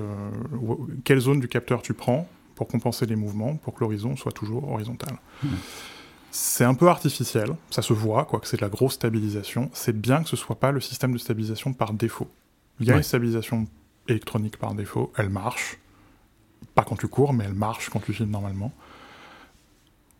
[1.04, 4.70] quelle zone du capteur tu prends pour compenser les mouvements, pour que l'horizon soit toujours
[4.70, 5.16] horizontal.
[6.30, 9.70] C'est un peu artificiel, ça se voit, quoi, que c'est de la grosse stabilisation.
[9.72, 12.28] C'est bien que ce soit pas le système de stabilisation par défaut.
[12.80, 13.66] Il y a une stabilisation
[14.08, 15.78] électronique par défaut, elle marche
[16.74, 18.72] pas quand tu cours, mais elle marche quand tu filmes normalement.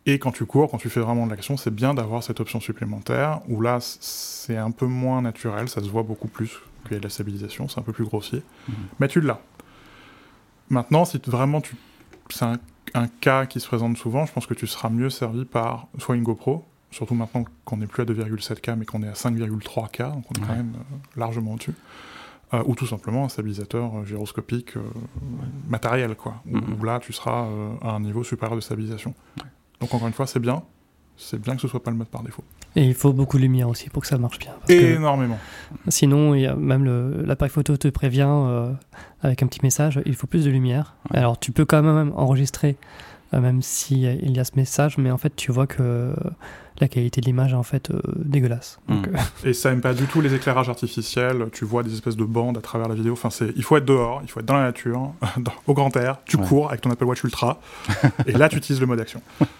[0.05, 2.59] Et quand tu cours, quand tu fais vraiment de l'action, c'est bien d'avoir cette option
[2.59, 6.95] supplémentaire, où là, c'est un peu moins naturel, ça se voit beaucoup plus qu'il y
[6.95, 8.41] a de la stabilisation, c'est un peu plus grossier.
[8.67, 8.75] Mhm.
[8.99, 9.39] Mais tu l'as.
[10.69, 11.75] Maintenant, si vraiment tu...
[12.29, 15.87] c'est un, cas qui se présente souvent, je pense que tu seras mieux servi par
[15.99, 20.13] soit une GoPro, surtout maintenant qu'on n'est plus à 2,7K, mais qu'on est à 5,3K,
[20.13, 21.75] donc on est quand même euh, largement au-dessus.
[22.51, 24.81] Euh, ou tout simplement un stabilisateur euh, gyroscopique euh,
[25.67, 26.41] matériel, quoi.
[26.47, 26.79] Mm-hmm.
[26.79, 27.47] Où, là, tu seras
[27.81, 29.13] à un niveau supérieur de stabilisation.
[29.79, 30.63] Donc encore une fois, c'est bien.
[31.15, 32.43] C'est bien que ce soit pas le mode par défaut.
[32.75, 34.53] Et il faut beaucoup de lumière aussi pour que ça marche bien.
[34.69, 35.37] Énormément.
[35.89, 36.85] sinon, il y a même
[37.25, 38.73] l'appareil photo te prévient
[39.21, 40.95] avec un petit message, il faut plus de lumière.
[41.13, 42.77] Alors tu peux quand même enregistrer,
[43.33, 46.13] même s'il il y a ce message, mais en fait tu vois que
[46.79, 48.79] la qualité de l'image est en fait euh, dégueulasse.
[48.87, 49.03] Hmm.
[49.07, 52.23] Euh, Et ça aime pas du tout les éclairages artificiels, tu vois des espèces de
[52.23, 54.63] bandes à travers la vidéo, enfin, il faut être dehors, il faut être dans la
[54.63, 55.13] nature,
[55.67, 57.59] au grand air, tu cours avec ton Apple Watch Ultra,
[58.25, 59.21] et là tu utilises le mode action.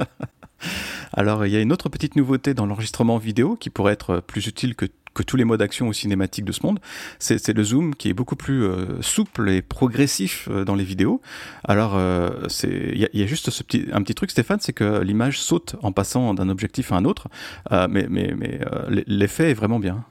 [1.14, 4.46] Alors, il y a une autre petite nouveauté dans l'enregistrement vidéo qui pourrait être plus
[4.48, 6.80] utile que que tous les modes d'action ou cinématiques de ce monde,
[7.20, 11.22] c'est le zoom qui est beaucoup plus euh, souple et progressif euh, dans les vidéos.
[11.64, 12.30] Alors, euh,
[12.64, 13.50] il y, a juste
[13.92, 17.28] un petit truc, Stéphane, c'est que l'image saute en passant d'un objectif à un autre,
[17.72, 18.60] mais, mais, mais
[19.08, 20.04] l'effet est vraiment bien.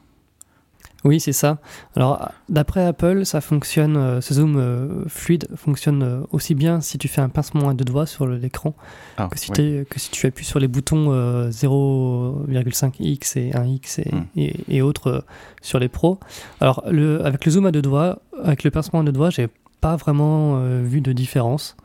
[1.04, 1.58] Oui, c'est ça.
[1.94, 6.98] Alors, d'après Apple, ça fonctionne, euh, ce zoom euh, fluide fonctionne euh, aussi bien si
[6.98, 8.74] tu fais un pincement à deux doigts sur l'écran
[9.16, 11.12] ah, que, si que si tu appuies sur les boutons
[11.50, 14.24] 0,5x et 1x hmm.
[14.36, 15.24] et, et, autres
[15.62, 16.18] sur les pros.
[16.60, 19.46] Alors, le, avec le zoom à deux doigts, avec le pincement à deux doigts, j'ai
[19.80, 21.76] pas vraiment vu de différence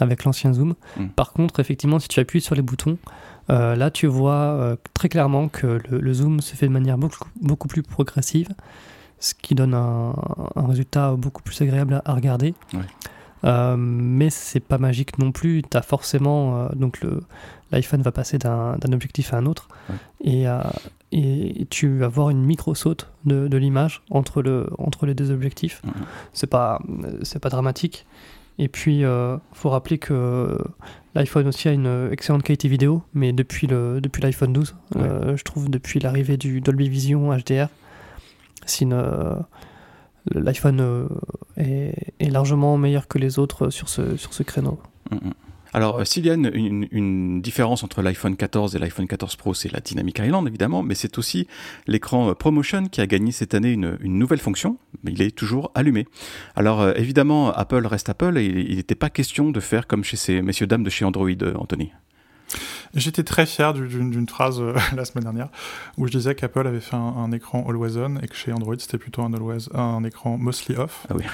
[0.00, 0.74] avec l'ancien zoom.
[0.96, 1.08] Hmm.
[1.08, 2.96] Par contre, effectivement, si tu appuies sur les boutons,
[3.50, 7.28] euh, là, tu vois euh, très clairement que le, zoom se fait de manière beaucoup,
[7.40, 8.48] beaucoup plus progressive,
[9.20, 10.14] ce qui donne un,
[10.56, 12.54] résultat beaucoup plus agréable à, regarder.
[13.44, 15.62] Euh, mais c'est pas magique non plus.
[15.74, 17.00] As forcément donc
[17.70, 19.68] l'iPhone va passer d'un objectif à un autre
[20.24, 20.46] et,
[21.12, 25.30] et, tu vas voir une micro saute de, de l'image entre, le, entre les deux
[25.30, 25.82] objectifs.
[26.32, 26.82] C'est pas
[27.22, 28.06] c'est pas dramatique.
[28.58, 30.58] Et puis, il euh, faut rappeler que
[31.14, 35.68] l'iPhone aussi a une excellente qualité vidéo, mais depuis l'iPhone depuis 12, euh, je trouve
[35.68, 37.68] depuis l'arrivée du Dolby Vision HDR,
[38.82, 39.34] euh,
[40.34, 41.08] l'iPhone
[41.56, 44.80] est, largement meilleur que les autres sur ce, sur ce créneau.
[45.10, 45.32] Mm, mm.
[45.72, 49.70] Alors, euh, s'il y a une, différence entre l'iPhone 14 et l'iPhone 14 Pro, c'est
[49.70, 51.46] la Dynamic Island, évidemment, mais c'est aussi
[51.86, 55.70] l'écran euh, ProMotion qui a gagné cette année une, nouvelle fonction, mais il est toujours
[55.74, 56.06] allumé.
[56.54, 60.16] Alors, euh, évidemment, Apple reste Apple et il n'était pas question de faire comme chez
[60.16, 61.92] ces messieurs dames de chez Android, Anthony.
[62.94, 64.62] J'étais très fier d'une phrase
[64.96, 65.48] la semaine dernière
[65.98, 68.98] où je disais qu'Apple avait fait un, écran always on et que chez Android c'était
[68.98, 71.06] plutôt un, always, un écran mostly off.
[71.10, 71.24] Ah oui.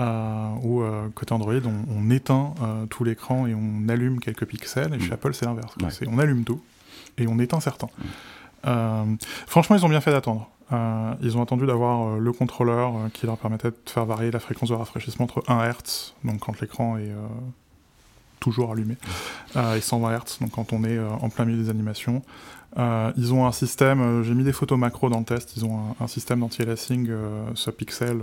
[0.00, 4.94] Euh, où euh, côté Android, on, éteint euh, tout l'écran et on allume quelques pixels,
[4.94, 5.14] et chez mm.
[5.14, 5.74] Apple, c'est l'inverse.
[6.06, 6.60] On allume tout
[7.16, 7.88] et on éteint certains.
[8.64, 9.16] Mm.
[9.46, 10.48] franchement, ils ont bien fait d'attendre.
[11.20, 14.74] ils ont attendu d'avoir le contrôleur qui leur permettait de faire varier la fréquence de
[14.74, 17.12] rafraîchissement entre 1 Hz, donc quand l'écran est
[18.38, 18.96] toujours allumé
[19.56, 22.22] et 120 Hz, donc quand on est en plein milieu des animations.
[22.76, 26.06] ils ont un système, j'ai mis des photos macro dans le test, ils ont un,
[26.06, 27.10] système d'anti-aliasing
[27.54, 28.22] subpixel.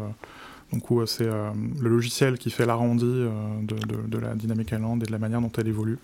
[0.76, 5.12] Donc où c'est le logiciel qui fait l'arrondi de, de, la Dynamic Island et de
[5.12, 5.98] la manière dont elle évolue.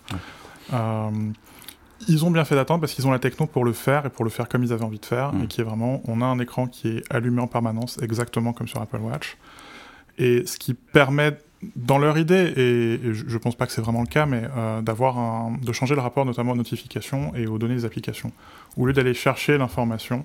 [2.08, 4.24] Ils ont bien fait d'attendre parce qu'ils ont la techno pour le faire et pour
[4.24, 5.42] le faire comme ils avaient envie de faire, mm.
[5.42, 8.68] et qui est vraiment, on a un écran qui est allumé en permanence, exactement comme
[8.68, 9.36] sur Apple Watch.
[10.18, 11.38] Et ce qui permet,
[11.76, 14.82] dans leur idée, et, je, ne pense pas que c'est vraiment le cas, mais euh,
[14.82, 18.32] d'avoir de changer le rapport notamment aux notifications et aux données des applications.
[18.76, 20.24] Au lieu d'aller chercher l'information,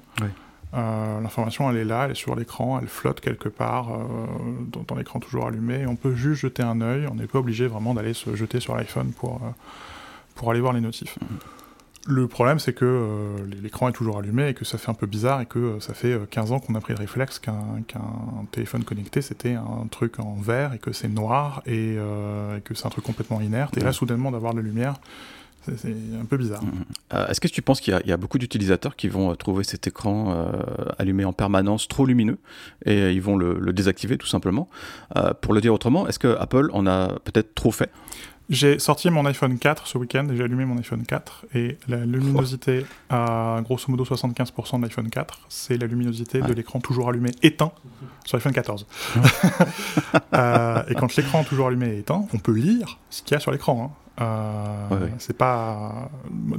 [0.74, 4.26] euh, l'information elle est là, elle est sur l'écran, elle flotte quelque part euh,
[4.88, 5.82] dans, l'écran toujours allumé.
[5.82, 8.60] Et on peut juste jeter un œil, on n'est pas obligé vraiment d'aller se jeter
[8.60, 9.42] sur l'iPhone pour,
[10.36, 11.18] pour aller voir les notifs.
[11.22, 11.26] Mm.
[12.10, 15.08] Le problème, c'est que euh, l'écran est toujours allumé et que ça fait un peu
[15.08, 17.84] bizarre et que euh, ça fait 15 euh, ans qu'on a pris le réflexe qu'un
[18.52, 21.98] téléphone connecté, c'était un truc en vert et que c'est noir et,
[22.64, 23.76] que c'est un truc complètement inerte.
[23.76, 25.02] Et là, soudainement, d'avoir de la lumière,
[25.78, 26.64] c'est un peu bizarre.
[26.64, 27.30] Mm-hmm.
[27.30, 30.50] Est-ce que tu penses qu'il y, a beaucoup d'utilisateurs qui vont trouver cet écran
[30.98, 32.38] allumé en permanence trop lumineux
[32.86, 34.70] et ils vont le, désactiver tout simplement?
[35.42, 37.92] Pour le dire autrement, est-ce que Apple en a peut-être trop fait?
[38.50, 42.06] J'ai sorti mon iPhone 4 ce week-end et j'ai allumé mon iPhone 4 et la
[42.06, 47.32] luminosité à grosso modo 75% de l'iPhone 4, c'est la luminosité de l'écran toujours allumé
[47.44, 47.74] éteint
[48.24, 48.86] sur l'iPhone 14.
[50.34, 53.42] euh, et quand l'écran toujours allumé et éteint, on peut lire ce qu'il y a
[53.42, 53.92] sur l'écran.
[53.92, 54.07] Hein.
[54.20, 56.10] Euh, c'est pas.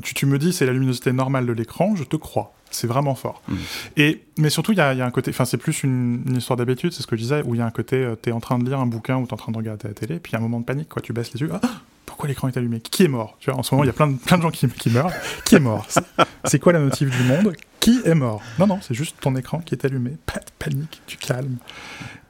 [0.03, 2.53] Tu, tu me dis c'est la luminosité normale de l'écran, je te crois.
[2.71, 3.43] C'est vraiment fort.
[3.49, 3.55] Mm.
[3.97, 5.31] Et mais surtout il y, y, a un côté.
[5.31, 7.67] Enfin c'est plus une, histoire d'habitude, c'est ce que je disais, où il y a
[7.67, 7.97] un côté.
[7.97, 9.89] Euh, tu es en train de lire un bouquin ou es en train de regarder
[9.89, 11.03] la télé, puis il y a un moment de panique, quoi.
[11.03, 11.51] Tu baisses les yeux.
[11.53, 12.81] Ah, pourquoi l'écran est allumé?
[12.81, 13.37] Qui est mort?
[13.41, 14.91] Tu vois, en ce moment il y a plein de, plein de gens qui, qui
[14.91, 15.13] meurent.
[15.45, 15.87] qui est mort?
[16.45, 17.55] C'est quoi la notif du monde?
[17.81, 18.43] Qui est mort?
[18.59, 20.13] Non non, c'est juste ton écran qui est allumé.
[20.27, 21.57] Pas de panique, tu calmes.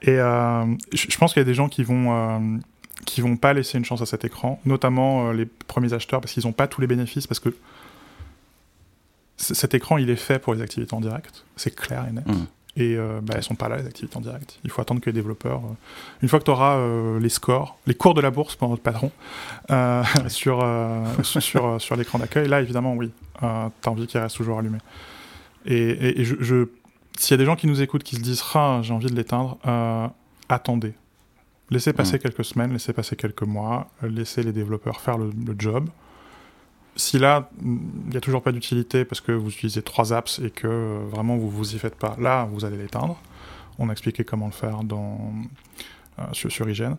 [0.03, 2.59] Et euh, je pense qu'il y a des gens qui vont euh,
[3.07, 6.33] qui vont pas laisser une chance à cet écran, notamment euh, les premiers acheteurs, parce
[6.33, 7.55] qu'ils n'ont pas tous les bénéfices, parce que
[9.37, 12.27] cet écran, il est fait pour les activités en direct, c'est clair et net.
[12.27, 12.47] Mm.
[12.77, 14.61] Et euh, bah, elles sont pas là, les activités en direct.
[14.63, 15.59] Il faut attendre que les développeurs.
[15.59, 15.75] Euh,
[16.23, 18.83] une fois que tu auras euh, les scores, les cours de la bourse pour notre
[18.83, 19.11] patron
[20.29, 20.65] sur,
[21.23, 24.79] sur, sur l'écran d'accueil, là, évidemment, oui, tu as envie qu'il reste toujours allumé.
[25.67, 26.69] Et, et, je,
[27.19, 29.17] s'il y a des gens qui nous écoutent qui se disent ah, j'ai envie de
[29.17, 29.59] l'éteindre,
[30.49, 30.95] attendez.
[31.71, 32.21] Laissez passer mm.
[32.21, 35.89] quelques semaines, laissez passer quelques mois, laissez les développeurs faire le, job.
[36.97, 40.51] Si là, il n'y a toujours pas d'utilité parce que vous utilisez trois apps et
[40.51, 43.21] que euh, vraiment vous vous y faites pas, là, vous allez l'éteindre.
[43.79, 45.33] On a expliqué comment le faire dans,
[46.19, 46.97] euh, sur, sur Hygiène.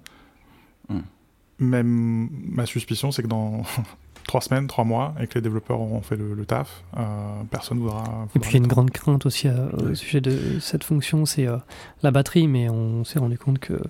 [0.87, 0.99] Mm.
[1.59, 3.63] Même ma suspicion, c'est que dans
[4.27, 7.83] trois semaines, trois mois, et que les développeurs auront fait le, taf, euh, personne ne
[7.83, 11.25] voudra, Et puis il y a une grande crainte aussi au sujet de cette fonction,
[11.25, 11.47] c'est
[12.03, 13.81] la batterie, mais on s'est rendu compte que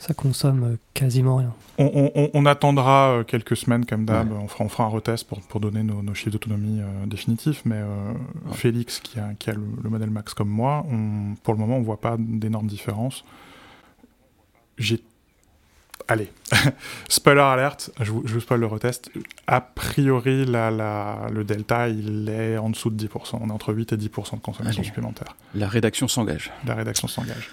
[0.00, 1.52] ça consomme euh, quasiment rien.
[1.78, 5.60] On, attendra euh, quelques semaines comme d'hab, on, fera, on, fera, un retest pour, pour
[5.60, 7.80] donner nos, chiffres d'autonomie euh, définitifs, mais
[8.52, 11.80] Félix, qui a, qui a le, modèle max comme moi, on, pour le moment, on
[11.80, 13.24] ne voit pas d'énormes différences.
[14.78, 15.02] J'ai...
[16.08, 16.32] Allez,
[17.08, 19.10] spoiler alert, je vous, je vous spoil le retest.
[19.46, 23.38] A priori, la, la, le delta, il est en dessous de 10%.
[23.40, 25.36] On est entre 8 et 10% de consommation supplémentaire.
[25.54, 26.50] La rédaction s'engage.
[26.66, 27.50] La rédaction s'engage.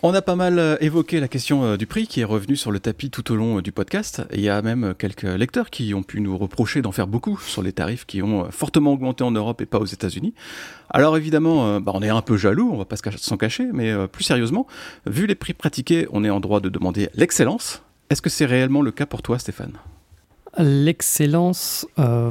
[0.00, 2.70] On a pas mal euh, évoqué la question euh, du prix qui est revenue sur
[2.70, 4.22] le tapis tout au long euh, du podcast.
[4.32, 7.62] il y a même quelques lecteurs qui ont pu nous reprocher d'en faire beaucoup sur
[7.62, 10.34] les tarifs qui ont fortement augmenté en Europe et pas aux États-Unis.
[10.90, 14.22] Alors évidemment, bah, on est un peu jaloux, on va pas s'en cacher, mais plus
[14.22, 14.68] sérieusement,
[15.06, 17.82] vu les prix pratiqués, on est en droit de demander l'excellence.
[18.08, 19.72] Est-ce que c'est réellement le cas pour toi, Stéphane?
[20.56, 21.86] L'excellence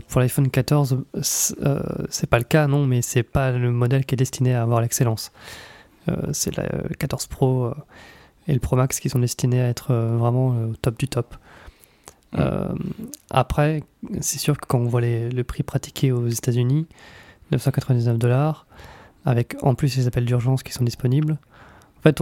[0.07, 4.17] pour l'iPhone 14, c'est pas le cas, non, mais c'est pas le modèle qui est
[4.17, 5.31] destiné à avoir l'excellence.
[6.09, 7.75] Euh, c'est le 14 Pro euh,
[8.47, 11.35] et le Pro Max qui sont destinés à être euh, vraiment au top du top.
[13.31, 13.83] après,
[14.21, 16.85] c'est sûr que quand on voit le prix pratiqué aux États-Unis,
[17.51, 18.67] 999 dollars,
[19.25, 21.39] avec en plus les appels d'urgence qui sont disponibles.
[21.97, 22.21] En fait,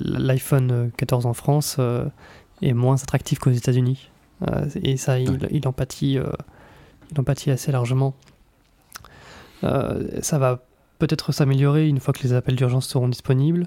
[0.00, 1.78] l'iPhone 14 en France
[2.62, 4.10] est moins attractif qu'aux États-Unis.
[4.82, 6.18] et ça, il, il, en pâtit,
[7.10, 8.14] il en pâtit assez largement.
[9.60, 10.65] ça va
[10.98, 13.66] peut-être s'améliorer une fois que les appels d'urgence seront disponibles.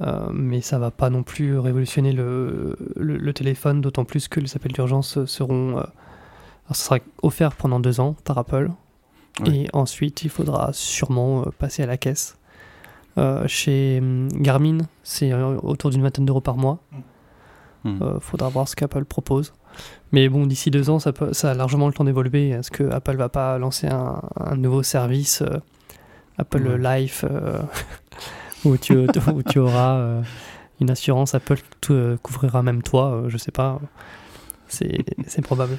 [0.00, 4.54] Euh, mais ça va pas non plus révolutionner le, le, téléphone, d'autant plus que les
[4.56, 5.78] appels d'urgence seront.
[5.78, 5.82] Euh,
[6.68, 8.70] ça sera offert pendant deux ans par Apple.
[9.46, 12.38] Et ensuite, il faudra sûrement euh, passer à la caisse.
[13.46, 16.78] chez hum, Garmin, c'est autour d'une vingtaine d'euros par mois.
[17.84, 18.20] Il hmm.
[18.20, 19.52] faudra voir ce qu'Apple propose.
[20.12, 22.50] Mais bon, d'ici deux ans, ça, peut, ça a largement le temps d'évoluer.
[22.50, 25.42] Est-ce que Apple va pas lancer un, un nouveau service
[26.38, 27.60] Apple Life, euh,
[28.64, 30.22] où, tu, où, tu, auras euh,
[30.80, 31.58] une assurance Apple
[31.90, 33.80] euh, couvrira même toi, je sais pas.
[34.68, 35.78] c'est probable.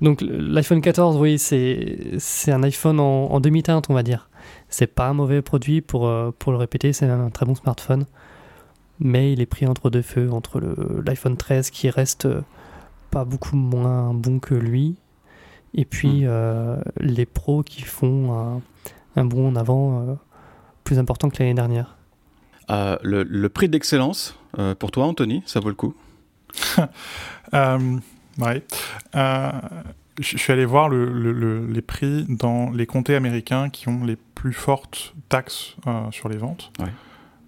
[0.00, 4.28] Donc l'iPhone 14, oui, c'est un iPhone en, en demi-teinte, on va dire.
[4.68, 8.06] C'est pas un mauvais produit pour, pour le répéter, c'est un très bon smartphone.
[8.98, 10.60] Mais il est pris entre deux feux, entre
[11.04, 12.28] l'iPhone 13 qui reste
[13.12, 14.96] pas beaucoup moins bon que lui,
[15.74, 16.28] et puis hmm.
[16.28, 18.62] euh, les pros qui font un,
[19.16, 20.18] un bond en avant
[20.84, 21.96] plus important que l'année dernière.
[22.68, 24.38] le, le, prix d'excellence,
[24.78, 25.94] pour toi Anthony, ça vaut le coup?
[28.38, 28.64] Ouais.
[29.14, 29.52] Euh,
[30.18, 34.52] je suis allé voir le, les prix dans les comtés américains qui ont les plus
[34.52, 36.72] fortes taxes euh, sur les ventes.
[36.78, 36.92] Ouais.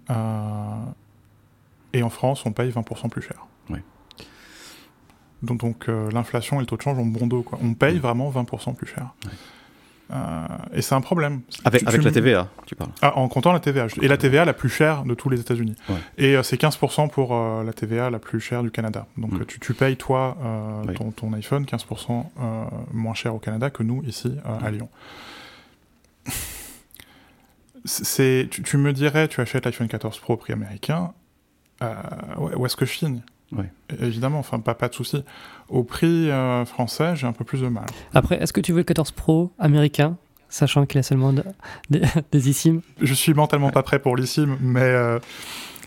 [0.09, 0.85] Euh,
[1.93, 3.45] et en France, on paye 20% plus cher.
[3.69, 3.83] Ouais.
[5.41, 7.43] Donc, donc l'inflation et le taux de change ont bon dos.
[7.43, 7.59] Quoi.
[7.61, 9.13] On paye vraiment 20% plus cher.
[9.25, 9.31] Ouais.
[10.15, 11.41] Euh, et c'est un problème.
[11.63, 13.87] Avec, la TVA, tu parles ah, En comptant la TVA.
[14.01, 15.75] Et la TVA la plus chère de tous les États-Unis.
[16.17, 19.07] Et euh, c'est 15% pour euh, la TVA la plus chère du Canada.
[19.17, 19.45] Donc mm.
[19.45, 20.37] tu, tu, payes, toi,
[20.95, 22.25] ton, ton, iPhone 15%
[22.93, 24.89] moins cher au Canada que nous, ici, à Lyon.
[27.85, 31.13] c'est, tu, tu, me dirais, tu achètes l'iPhone 14 Pro au prix américain.
[32.37, 33.21] où est-ce que je signe?
[34.01, 35.23] Évidemment, enfin, pas, pas de souci.
[35.69, 37.85] Au prix euh, français, j'ai un peu plus de mal.
[38.13, 40.17] Après, est-ce que tu veux le 14 Pro américain,
[40.49, 41.33] sachant qu'il a seulement
[41.89, 42.81] des, eSIM?
[43.01, 44.81] Je suis mentalement pas prêt pour l'eSIM, mais.
[44.81, 45.19] Euh,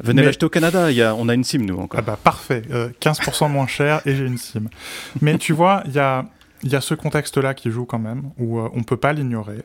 [0.00, 1.98] Venez l'acheter au Canada, y a, on a une SIM, nous, encore.
[1.98, 2.62] Ah bah, parfait,
[3.00, 4.68] 15% euh, moins cher et j'ai une SIM.
[5.20, 6.24] mais tu vois, il y a,
[6.62, 9.64] y a ce contexte-là qui joue quand même, où on peut pas l'ignorer.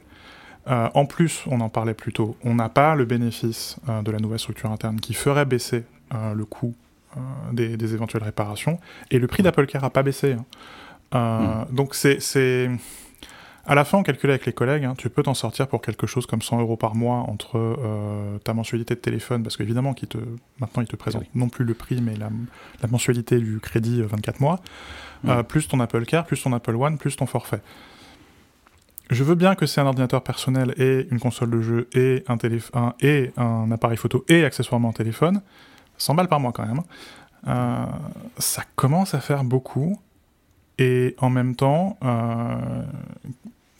[0.66, 4.39] en plus, on en parlait plus tôt, on n'a pas le bénéfice de la nouvelle
[4.39, 6.74] structure interne qui ferait baisser le coût
[7.18, 8.80] euh, des, éventuelles réparations.
[9.11, 10.34] Et le prix d'Apple Care n'a pas baissé.
[10.34, 10.45] Hein.
[11.16, 11.76] Euh, hmm.
[11.76, 12.20] Donc c'est
[13.66, 16.05] à la fin, on calcule avec les collègues, hein, tu peux t'en sortir pour quelque
[16.05, 20.18] chose comme 100 euros par mois entre euh, ta mensualité de téléphone, parce qu'évidemment, te,
[20.59, 22.30] maintenant, il te présente non plus le prix, mais la,
[22.89, 24.59] mensualité du crédit 24 mois,
[25.24, 25.43] hmm.
[25.43, 27.61] plus ton Apple Care, plus ton Apple One, plus ton forfait.
[29.09, 32.38] Je veux bien que c'est un ordinateur personnel et une console de jeu et un,
[32.38, 35.41] téléphone, et un appareil photo et accessoirement un téléphone.
[36.04, 36.82] 100 balles par mois quand même.
[37.47, 37.86] Euh,
[38.38, 39.99] ça commence à faire beaucoup.
[40.80, 42.84] Et en même temps, euh,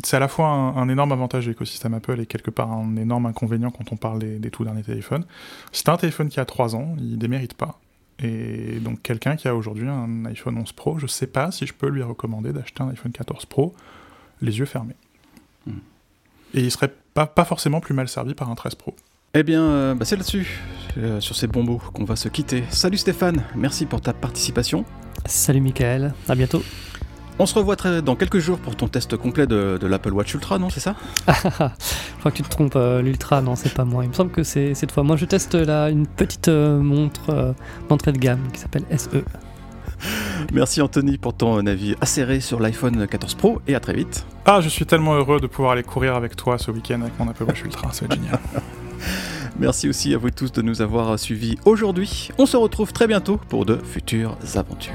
[0.04, 3.26] c'est à la fois un, énorme avantage de l'écosystème Apple et quelque part un énorme
[3.26, 5.26] inconvénient quand on parle des, tout derniers téléphones.
[5.72, 7.80] C'est un téléphone qui a 3 ans, il ne démérite pas.
[8.20, 11.66] Et donc quelqu'un qui a aujourd'hui un iPhone 11 Pro, je ne sais pas si
[11.66, 13.74] je peux lui recommander d'acheter un iPhone 14 Pro
[14.42, 14.96] les yeux fermés.
[15.66, 15.80] Hmm.
[16.54, 18.96] Et il serait pas, pas forcément plus mal servi par un 13 Pro.
[19.36, 20.62] Eh bien, euh, bah, c'est là-dessus,
[21.00, 22.64] euh, sur ces bons mots, qu'on va se quitter.
[22.70, 24.86] Salut Stéphane, merci pour ta participation.
[25.26, 26.62] Salut Michael, à bientôt.
[27.40, 30.60] On se revoit très, dans quelques jours pour ton test complet de, l'Apple Watch Ultra,
[30.60, 30.96] non C'est ça?
[31.28, 34.04] Je crois que tu te trompes, euh, l'Ultra, non, c'est pas moi.
[34.04, 35.02] Il me semble que c'est cette fois.
[35.02, 37.56] Moi, je teste là une petite montre
[37.90, 39.24] d'entrée de gamme qui s'appelle SE.
[40.54, 44.28] Merci Anthony pour ton avis acéré sur l'iPhone 14 Pro et à très vite.
[44.46, 47.28] Ah, je suis tellement heureux de pouvoir aller courir avec toi ce week-end avec mon
[47.28, 48.38] Apple Watch Ultra, c'est génial.
[49.60, 52.30] Merci aussi à vous tous de nous avoir suivis aujourd'hui.
[52.38, 54.94] On se retrouve très bientôt pour de futures aventures.